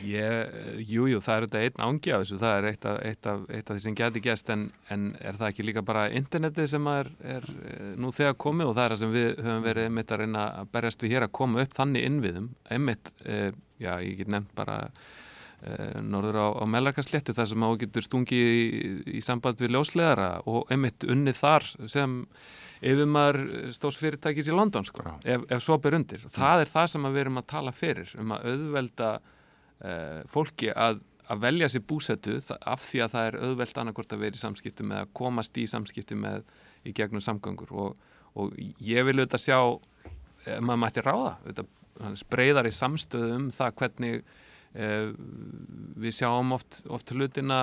[0.06, 3.42] Jújú, jú, það er þetta einn ángi af þessu, það er eitt af, eitt af,
[3.50, 4.64] eitt af því sem geti gæst en,
[4.94, 7.50] en er það ekki líka bara interneti sem er, er
[8.00, 10.72] nú þegar komið og það er það sem við höfum verið einmitt að reyna að
[10.78, 13.52] berjast við hér að koma upp þannig innviðum, einmitt, eh,
[13.82, 18.54] já ég get nefnt bara eh, norður á, á Mellarkarsléttu þar sem á getur stungið
[18.56, 18.66] í,
[19.20, 22.22] í samband við ljósleðara og einmitt unnið þar sem
[22.86, 26.22] ef maður stóðs fyrirtækis í London sko, ef, ef svo ber undir.
[26.32, 29.10] Það er það sem við erum að tala fyrir, um að auðvelda
[30.32, 34.38] fólki að, að velja sér búsetu af því að það er auðvelt annarkort að vera
[34.38, 36.46] í samskiptu með að komast í samskiptu með
[36.86, 38.06] í gegnum samgöngur og,
[38.40, 39.60] og ég vil auðvitað sjá
[40.62, 45.12] maður mætti ráða auðvitað breyðar í samstöðu um það hvernig uh,
[46.00, 47.60] við sjáum oft, oft hlutina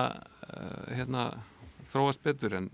[0.93, 1.31] hérna,
[1.89, 2.71] þróast betur en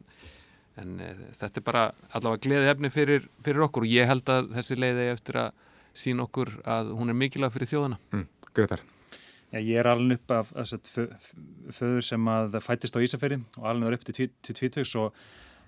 [0.79, 0.99] en
[1.37, 1.83] þetta er bara
[2.15, 5.65] allavega gleði efni fyrir, fyrir okkur og ég held að þessi leiði eftir að
[5.97, 7.99] sína okkur að hún er mikilvæg fyrir þjóðana.
[8.13, 8.25] Mm,
[8.55, 8.83] Gretar.
[9.49, 10.51] Já, ég er alveg upp af
[11.73, 15.15] föður sem að fætist á Ísafjörði og alveg er upp til tvítöks og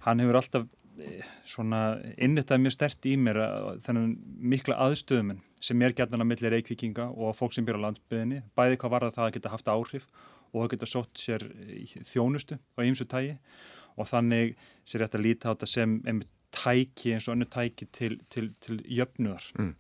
[0.06, 0.68] hann hefur alltaf
[1.02, 1.80] eh, svona
[2.14, 3.40] innitað mjög stert í mér
[3.86, 4.12] þennan
[4.54, 8.78] mikla aðstöðumin sem er gætnan á milli reykvikinga og fólk sem býr á landsbyðinni, bæði
[8.82, 10.06] hvað var það að geta haft áhrif
[10.52, 11.48] og að geta sótt sér
[12.06, 13.38] þjónustu á ýmsu tægi
[13.98, 14.54] og þannig
[14.86, 19.74] sér að þetta sem einmitt tæki eins og önnu tæki til, til, til jöfnuðar mm.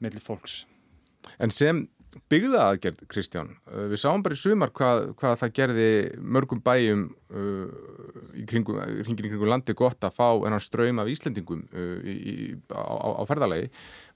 [0.00, 0.64] mellir fólks.
[1.38, 1.84] En sem
[2.30, 3.52] byggða aðgerð, Kristján.
[3.68, 5.88] Uh, við sáum bara í sumar hvað, hvað það gerði
[6.36, 7.74] mörgum bæjum uh,
[8.38, 12.16] í kringum, hringin í kringum landi gott að fá enn ströym af Íslendingum uh, í,
[12.16, 12.82] í, á,
[13.20, 13.70] á ferðalagi.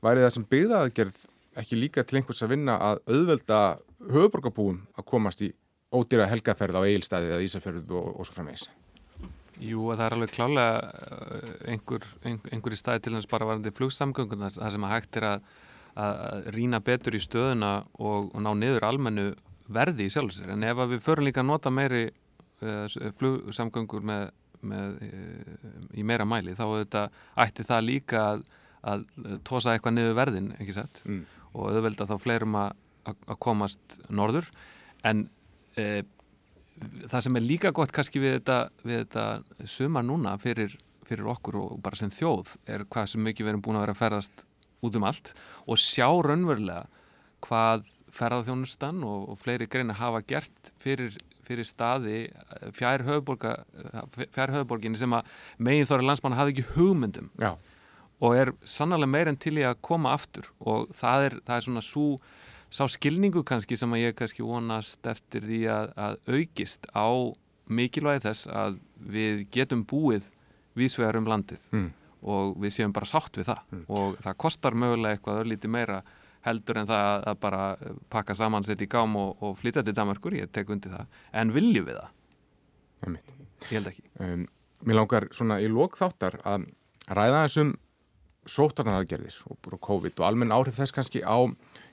[0.04, 1.26] Væri það sem byggða aðgerð
[1.62, 3.60] ekki líka til einhvers að vinna að auðvelda
[4.10, 5.52] höfuborgarbúum að komast í
[5.94, 8.66] ódýra helgaferð á eigilstæði eða Ísafjörð og, og svo frammeins?
[9.62, 10.70] Jú, það er alveg klálega
[11.70, 15.26] einhver, einhver, einhver í staði til þess bara varandi flugsamgöngunar, það sem að hægt er
[15.28, 15.44] að
[15.94, 19.28] að rína betur í stöðuna og, og ná niður almennu
[19.72, 24.32] verði í sjálfsir en ef við förum líka að nota meiri uh, flugsamgöngur með,
[24.66, 27.04] með, uh, í meira mæli þá þetta,
[27.46, 28.44] ætti það líka að,
[28.82, 29.06] að
[29.46, 31.22] tósa eitthvað niður verðin ekki sett mm.
[31.52, 32.74] og auðvelda þá fleirum að,
[33.14, 34.50] að komast norður.
[35.06, 35.28] En
[35.78, 36.00] uh,
[37.06, 40.74] það sem er líka gott kannski við þetta, við þetta sumar núna fyrir,
[41.06, 43.96] fyrir okkur og bara sem þjóð er hvað sem mikið við erum búin að vera
[43.96, 44.44] að ferðast
[44.84, 45.32] út um allt
[45.64, 46.84] og sjá raunverulega
[47.44, 51.16] hvað ferðarþjónustan og, og fleiri greina hafa gert fyrir,
[51.46, 53.04] fyrir staði eh, fjær
[54.54, 57.54] höfuborginni sem að megin þóra landsmanna hafi ekki hugmyndum Já.
[58.20, 61.66] og er sannlega meir en til í að koma aftur og það er, það er
[61.68, 62.08] svona svo
[62.74, 67.08] sá skilningu kannski sem að ég kannski vonast eftir því að, að aukist á
[67.64, 68.80] mikilvægi þess að
[69.14, 70.26] við getum búið
[70.76, 71.62] vísvegar um landið.
[71.72, 71.92] Mm
[72.24, 73.86] og við séum bara sátt við það mm.
[73.88, 76.02] og það kostar mögulega eitthvað öllíti meira
[76.44, 77.62] heldur en það að bara
[78.12, 81.54] pakka saman þetta í gám og, og flytja til Danmarkur, ég tek undir það en
[81.54, 82.12] viljum við það?
[83.70, 84.44] Ég held ekki um,
[84.84, 86.66] Mér langar svona í lókþáttar að
[87.16, 87.70] ræða þessum
[88.50, 91.40] sótarnaraðgerðir og COVID og almenn áhrif þess kannski á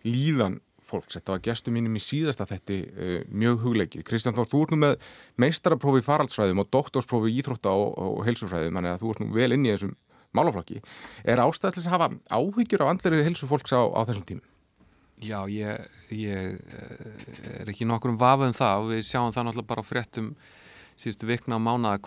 [0.03, 1.15] líðan fólks.
[1.15, 4.03] Þetta var gestur mínum í síðasta þetti uh, mjög hugleikið.
[4.07, 5.09] Kristján Þór, þú ert nú með
[5.39, 9.51] meistaraprófi faraldsfræðum og doktorsprófi í Íþrótta og, og heilsufræðum, þannig að þú ert nú vel
[9.55, 9.95] inn í þessum
[10.37, 10.81] málaflokki.
[11.27, 14.47] Er ástæðilis að hafa áhyggjur á andleri hilsu fólks á, á þessum tímum?
[15.21, 15.85] Já, ég,
[16.17, 20.31] ég eh, er ekki nokkur um vafuðum það og við sjáum það náttúrulega bara fréttum
[21.01, 21.99] síðustu vikna á mánaða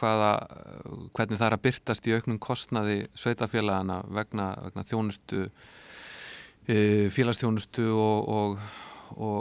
[1.15, 5.47] hvernig það er að byrtast í auknum kostnaði sveitafélagana vegna, vegna þjónustu,
[6.67, 6.77] e,
[7.15, 8.67] félagsþjónustu og, og,
[9.15, 9.41] og,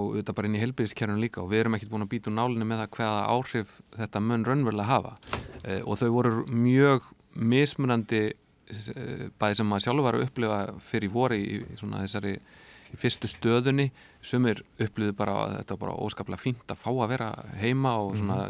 [0.00, 2.68] auðvitað bara inn í helbíðiskerfun líka og við erum ekkert búin að býta úr nálinni
[2.68, 5.16] með það hvaða áhrif þetta mun raunverulega hafa
[5.64, 11.12] e, og þau voru mjög mismunandi eh, bæði sem maður sjálfur var að upplifa fyrir
[11.14, 12.36] voru í svona þessari
[12.90, 13.90] í fyrstu stöðunni.
[14.22, 18.16] Sumir upplýðu bara að þetta var bara óskaplega fínt að fá að vera heima og
[18.18, 18.40] svona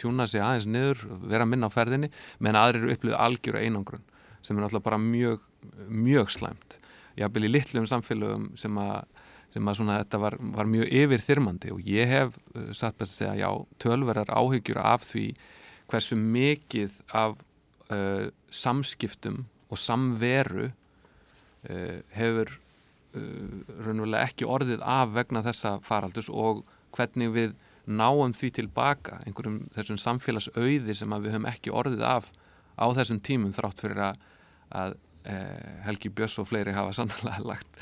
[0.00, 2.10] tjúna sig aðeins niður vera minna á ferðinni,
[2.44, 4.04] menn aðrir upplýðu algjör einangrun
[4.42, 5.46] sem er náttúrulega bara mjög,
[5.88, 6.78] mjög slæmt.
[7.18, 9.08] Jábel í litlum samfélögum sem að
[9.54, 13.06] sem að svona þetta var, var mjög yfir þyrmandi og ég hef uh, satt með
[13.06, 13.48] að segja já,
[13.80, 15.26] tölverðar áhyggjur af því
[15.88, 17.38] hversu mikið af
[17.94, 23.22] uh, samskiptum og samveru uh, hefur uh,
[23.84, 26.64] raunverulega ekki orðið af vegna þessa faraldus og
[26.96, 27.56] hvernig við
[27.88, 32.32] náum því tilbaka einhverjum þessum samfélagsauði sem við höfum ekki orðið af
[32.76, 34.18] á þessum tímum þrátt fyrir að,
[34.68, 34.98] að
[35.84, 37.80] Helgi Björns og fleiri hafa sannlega lagt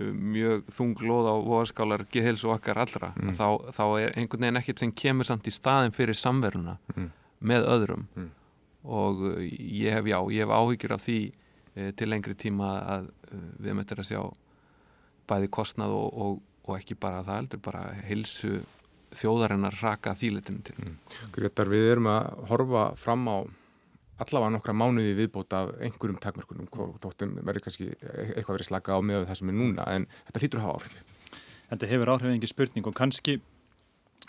[0.00, 3.34] mjög þunglóð á voðskálar geðhils og okkar allra mm.
[3.36, 7.10] þá, þá er einhvern veginn ekkert sem kemur samt í staðin fyrir samveruna mm.
[7.44, 8.30] með öðrum mm.
[8.82, 11.18] Og uh, ég hef já, ég hef áhyggjur af því
[11.74, 14.22] e, til lengri tíma að e, við möttum að sjá
[15.30, 18.62] bæði kostnað og, og, og ekki bara það heldur, bara heilsu
[19.12, 20.94] þjóðarinnar raka þýletinu til mm.
[21.34, 23.36] Gretar, við erum að horfa fram á
[24.22, 26.68] allavega nokkra mánuði viðbóta af einhverjum takmörkunum
[27.02, 30.62] þóttum verður kannski eitthvað verið slaka á með það sem er núna en þetta hlýtur
[30.62, 31.00] að hafa áhrif
[31.72, 33.38] Þetta hefur áhrif engi spurning og kannski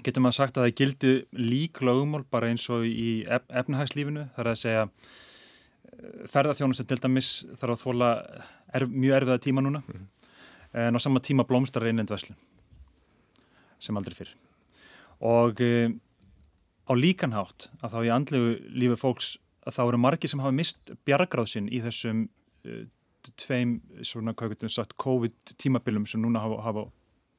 [0.02, 4.52] getur maður sagt að það gildi lík lögumál bara eins og í ef efnahagslífinu þar
[4.52, 8.10] að segja eh, ferðarþjónustin til dæmis þarf að þóla
[8.74, 9.84] er, mjög erfiða tíma núna.
[9.86, 10.08] Mm -hmm.
[10.74, 12.36] en á sama tíma blómstrar einendvæslu
[13.80, 14.36] sem aldrei fyrir
[15.20, 15.92] og e,
[16.90, 19.38] á líkanhátt að þá í andlegu lífi fólks
[19.68, 22.26] að þá eru margi sem hafa mist bjargráðsinn í þessum
[22.68, 22.84] uh,
[23.40, 26.84] tveim svona, hvað getum við sagt, COVID tímabilum sem núna hafa, hafa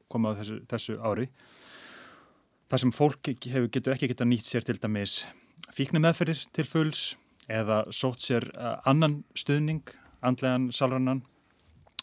[0.08, 1.28] komið á þessu, þessu ári
[2.74, 5.20] þar sem fólk hefur, getur ekki geta nýtt sér til dæmis
[5.76, 7.02] fíknum meðferðir til fulls
[7.46, 9.84] eða sótt sér uh, annan stuðning,
[10.26, 11.20] andlegan salrannan,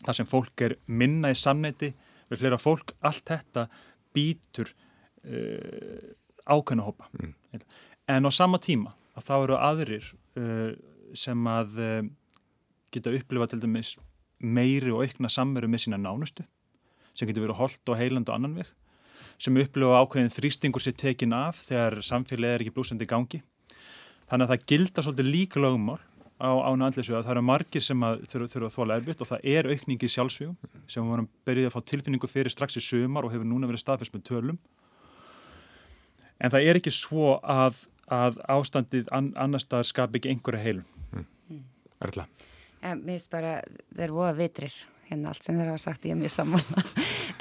[0.06, 1.92] þar sem fólk er minna í samneiti
[2.32, 3.66] við hlera fólk, allt þetta
[4.16, 6.08] býtur uh,
[6.48, 7.12] ákveðna hópa.
[7.20, 7.36] Mm.
[8.08, 10.08] en á sama tíma að þá eru aðrir
[10.40, 10.72] uh,
[11.12, 12.02] sem að uh,
[12.96, 13.98] geta upplifað til dæmis
[14.40, 16.48] meiri og aukna samveru með sína nánustu
[17.12, 18.72] sem getur verið holdt og heiland og annan veg
[19.42, 23.42] sem upplifa ákveðin þrýstingur sér tekin af þegar samfélagið er ekki blúsandi í gangi
[24.30, 26.00] þannig að það gilda svolítið líka lögumál
[26.42, 29.70] á ána allir að það eru margir sem þurfa að þóla erfitt og það er
[29.70, 30.56] aukningi í sjálfsvíum
[30.88, 33.84] sem við vorum berið að fá tilfinningu fyrir strax í sömar og hefur núna verið
[33.84, 34.62] staðfest með tölum
[36.42, 40.88] en það er ekki svo að að ástandið an, annar stað skap ekki einhverja heilum.
[41.16, 41.62] Mm.
[42.04, 42.28] Erla?
[42.82, 43.54] Ja, mér finnst bara,
[43.96, 44.76] þeir voða vitrir
[45.08, 46.86] hérna allt sem þeir hafa sagt, ég er mjög sammála.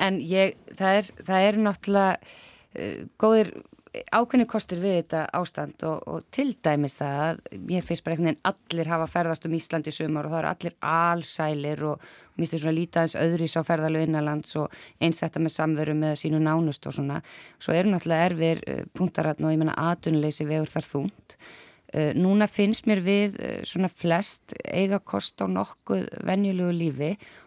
[0.01, 3.55] En ég, það er, það er náttúrulega uh, góðir
[3.91, 8.29] ákveðni kostur við þetta ástand og, og til dæmis það að ég finnst bara einhvern
[8.29, 12.53] veginn allir hafa ferðast um Íslandi sumar og það eru allir allsælir og mér finnst
[12.53, 16.87] þetta svona lítaðins öðris á ferðalögu innanlands og eins þetta með samveru með sínu nánust
[16.87, 17.19] og svona.
[17.59, 22.47] Svo eru náttúrulega erfir uh, punktaratn og ég menna atunleysi vegur þar þúnt uh, núna
[22.51, 27.40] finnst mér við svona flest eiga kost á nokkuð venjulegu lífi og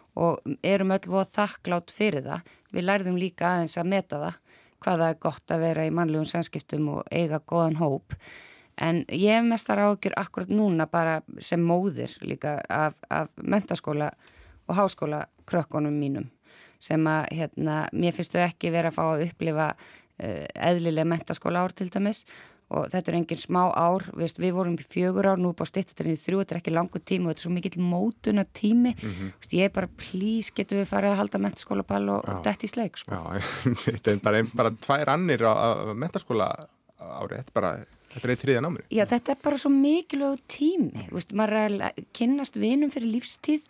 [0.62, 2.50] erum öll voð þakklátt fyrir það.
[2.74, 4.40] Við lærðum líka aðeins að meta það
[4.84, 8.16] hvaða er gott að vera í mannlegum samskiptum og eiga góðan hóp.
[8.76, 14.10] En ég hef mestar ágjur akkurat núna bara sem móðir líka af, af mentaskóla
[14.68, 16.30] og háskóla krökkunum mínum
[16.84, 21.62] sem að hérna, mér finnst þau ekki verið að fá að upplifa uh, eðlilega mentaskóla
[21.64, 22.24] ár til dæmis.
[22.24, 26.16] og þetta er enginn smá ár, við, við vorum í fjögur ár, nú bara stittuturinn
[26.16, 29.10] í þrjú, þetta er ekki langu tími og þetta er svo mikill mótuna tími mm
[29.10, 29.32] -hmm.
[29.40, 32.68] Vist, ég er bara, please, getur við farið að halda mentaskólaball og, og dætt í
[32.68, 33.12] sleik sko.
[33.12, 33.40] Já,
[33.84, 36.48] þetta er bara, bara tvær annir á, á mentaskóla
[36.98, 37.84] árið, þetta er bara
[38.14, 38.84] Þetta er þriðan ámur.
[38.94, 41.08] Já, þetta er bara svo mikilvæg tími.
[41.10, 43.64] Vist, maður er að kynnast vinum fyrir lífstíð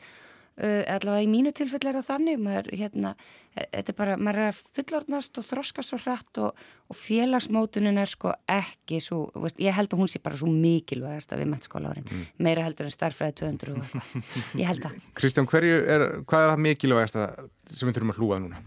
[0.55, 3.11] allavega í mínu tilfell er það þannig maður, hérna,
[3.57, 8.11] þetta er bara maður er að fullordnast og þroskast svo hratt og, og félagsmótunin er
[8.11, 11.90] sko ekki svo, veist, ég held að hún sé bara svo mikilvægast að við mennskóla
[11.90, 12.28] árin mm.
[12.46, 16.62] meira heldur en starfræði 200 og ég held að Kristján, hverju er, hvað er það
[16.68, 18.62] mikilvægast sem við þurfum að hlúa núna?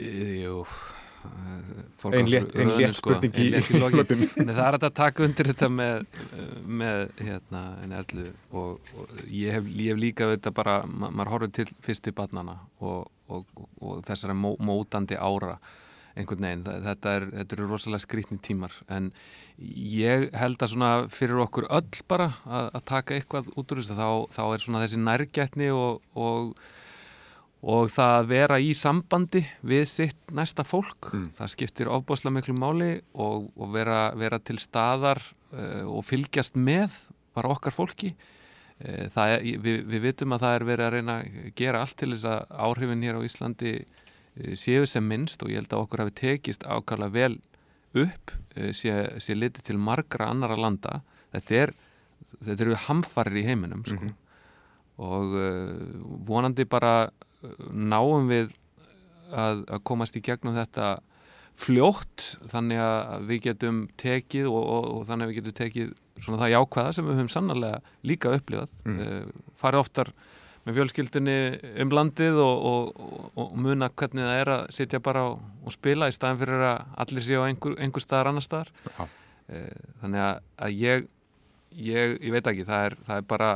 [0.00, 0.64] Jú
[2.08, 4.24] einn létt, ein létt sko, spurning í lokin.
[4.56, 6.06] Það er að taka undir þetta með,
[6.64, 11.34] með hérna en erlu og, og ég, hef, ég hef líka þetta bara, ma maður
[11.34, 15.58] horfður til fyrsti barnana og, og, og þessara mó, mótandi ára
[16.18, 18.74] einhvern veginn, þetta er, eru rosalega skrítni tímar.
[18.90, 19.12] En
[19.60, 23.96] ég held að svona fyrir okkur öll bara að, að taka eitthvað út úr þessu
[23.98, 26.54] þá, þá er svona þessi nærgætni og
[27.60, 31.26] og það að vera í sambandi við sitt næsta fólk mm.
[31.36, 35.20] það skiptir ofbáslega miklu máli og, og vera, vera til staðar
[35.52, 36.96] uh, og fylgjast með
[37.36, 38.14] bara okkar fólki
[38.80, 42.14] það er, við, við vitum að það er verið að reyna að gera allt til
[42.14, 43.82] þess að áhrifin hér á Íslandi e,
[44.56, 47.36] séu sem minnst og ég held að okkur hafi tekist ákvæmlega vel
[48.00, 48.32] upp
[48.72, 51.02] sé, sé litið til margra annara landa
[51.34, 51.74] þetta er
[52.38, 54.00] þetta eru hamfarir í heiminum sko.
[54.00, 54.16] mm -hmm.
[55.10, 57.10] og uh, vonandi bara
[57.70, 58.52] náum við
[59.30, 60.98] að, að komast í gegnum þetta
[61.60, 66.40] fljótt þannig að við getum tekið og, og, og þannig að við getum tekið svona
[66.42, 68.76] það jákvæða sem við höfum sannarlega líka upplifað.
[68.86, 69.00] Mm.
[69.00, 70.12] uh, farið oftar
[70.66, 71.36] með fjölskyldunni
[71.82, 72.90] um landið og,
[73.40, 77.24] og muna hvernig það er að sitja bara og spila í staðin fyrir að allir
[77.24, 78.72] séu á einhver, einhver staðar annar staðar.
[79.00, 79.64] Uh,
[80.02, 81.08] þannig að, að ég,
[81.76, 83.50] ég ég veit ekki, það er, það er bara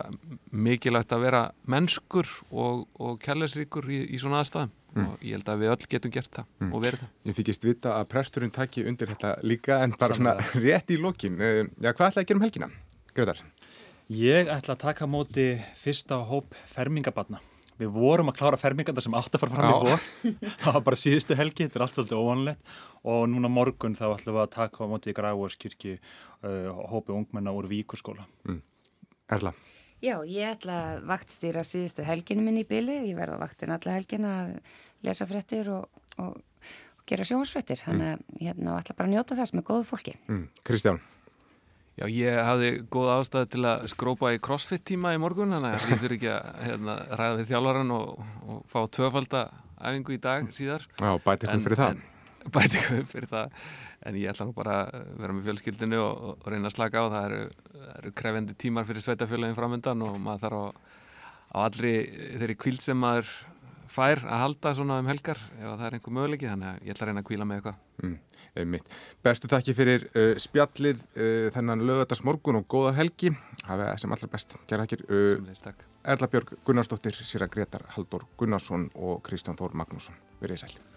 [0.50, 5.06] mikilvægt að vera mennskur og kærleisríkur í, í svona aðstæðum mm.
[5.08, 6.70] og ég held að við öll getum gert það mm.
[6.70, 7.14] og verið það.
[7.28, 10.36] Ég þykist vita að presturinn takki undir þetta líka en bara svona
[10.66, 11.40] rétt í lokin.
[11.40, 12.70] Eh, já, hvað ætlaði að gera um helgina?
[13.14, 13.42] Gröðar?
[14.14, 15.48] Ég ætla að taka móti
[15.80, 17.40] fyrsta hóp fermingabanna.
[17.80, 19.74] Við vorum að klára fermingarna sem átt að fara fram Já.
[19.74, 20.04] í vor.
[20.64, 22.74] það var bara síðustu helgi, þetta er allt svolítið óvanlegt
[23.14, 27.68] og núna morgun þá ætlum við að taka móti í Grævorskirkji uh, hópi ungmenna úr
[27.70, 28.26] Víkurskóla.
[28.46, 28.60] Mm.
[29.34, 29.54] Erla?
[30.04, 33.96] Já, ég ætla að vaktstýra síðustu helginu minni í byli, ég verði á vaktin alla
[33.96, 34.54] helgina að
[35.06, 37.86] lesa frettir og, og, og gera sjónsfrettir, mm.
[37.88, 40.16] þannig að hérna ætla bara að njóta þess með góðu fólki.
[40.28, 40.46] Mm.
[40.66, 41.00] Kristján?
[41.94, 45.92] Já, ég hafði góð ástæði til að skrópa í crossfit tíma í morgun, þannig að
[45.92, 50.88] ég þurfi ekki að hérna, ræða við þjálfaran og, og fá tvöfaldaæfingu í dag síðar.
[50.98, 52.02] Já, bæti ykkur fyrir það.
[52.54, 53.54] Bæti ykkur fyrir það.
[54.04, 57.06] En ég ætla nú bara að vera með fjölskyldinu og, og reyna að slaka á.
[57.14, 60.66] Það eru, eru krefendi tímar fyrir sveitafjölagin framöndan og maður þarf á,
[61.54, 61.94] á allri
[62.34, 63.30] þeirri kvíld sem maður
[63.94, 66.50] fær að halda svona um helgar ef það er einhver möguleiki.
[66.50, 67.80] Þannig að ég ætla að reyna að kvíla með eitthvað.
[68.02, 68.18] Mm,
[69.24, 73.34] Bestu þakki fyrir uh, spjallið uh, þennan lögadagsmorgun og góða helgi.
[73.66, 74.56] Hafa sem allar best.
[74.70, 80.20] Gerða ekki uh, Erla Björg Gunnarsdóttir, Sýra Gretar Haldur Gunnarsson og Kristján Þór Magnússon.
[80.42, 80.93] Verðið sæl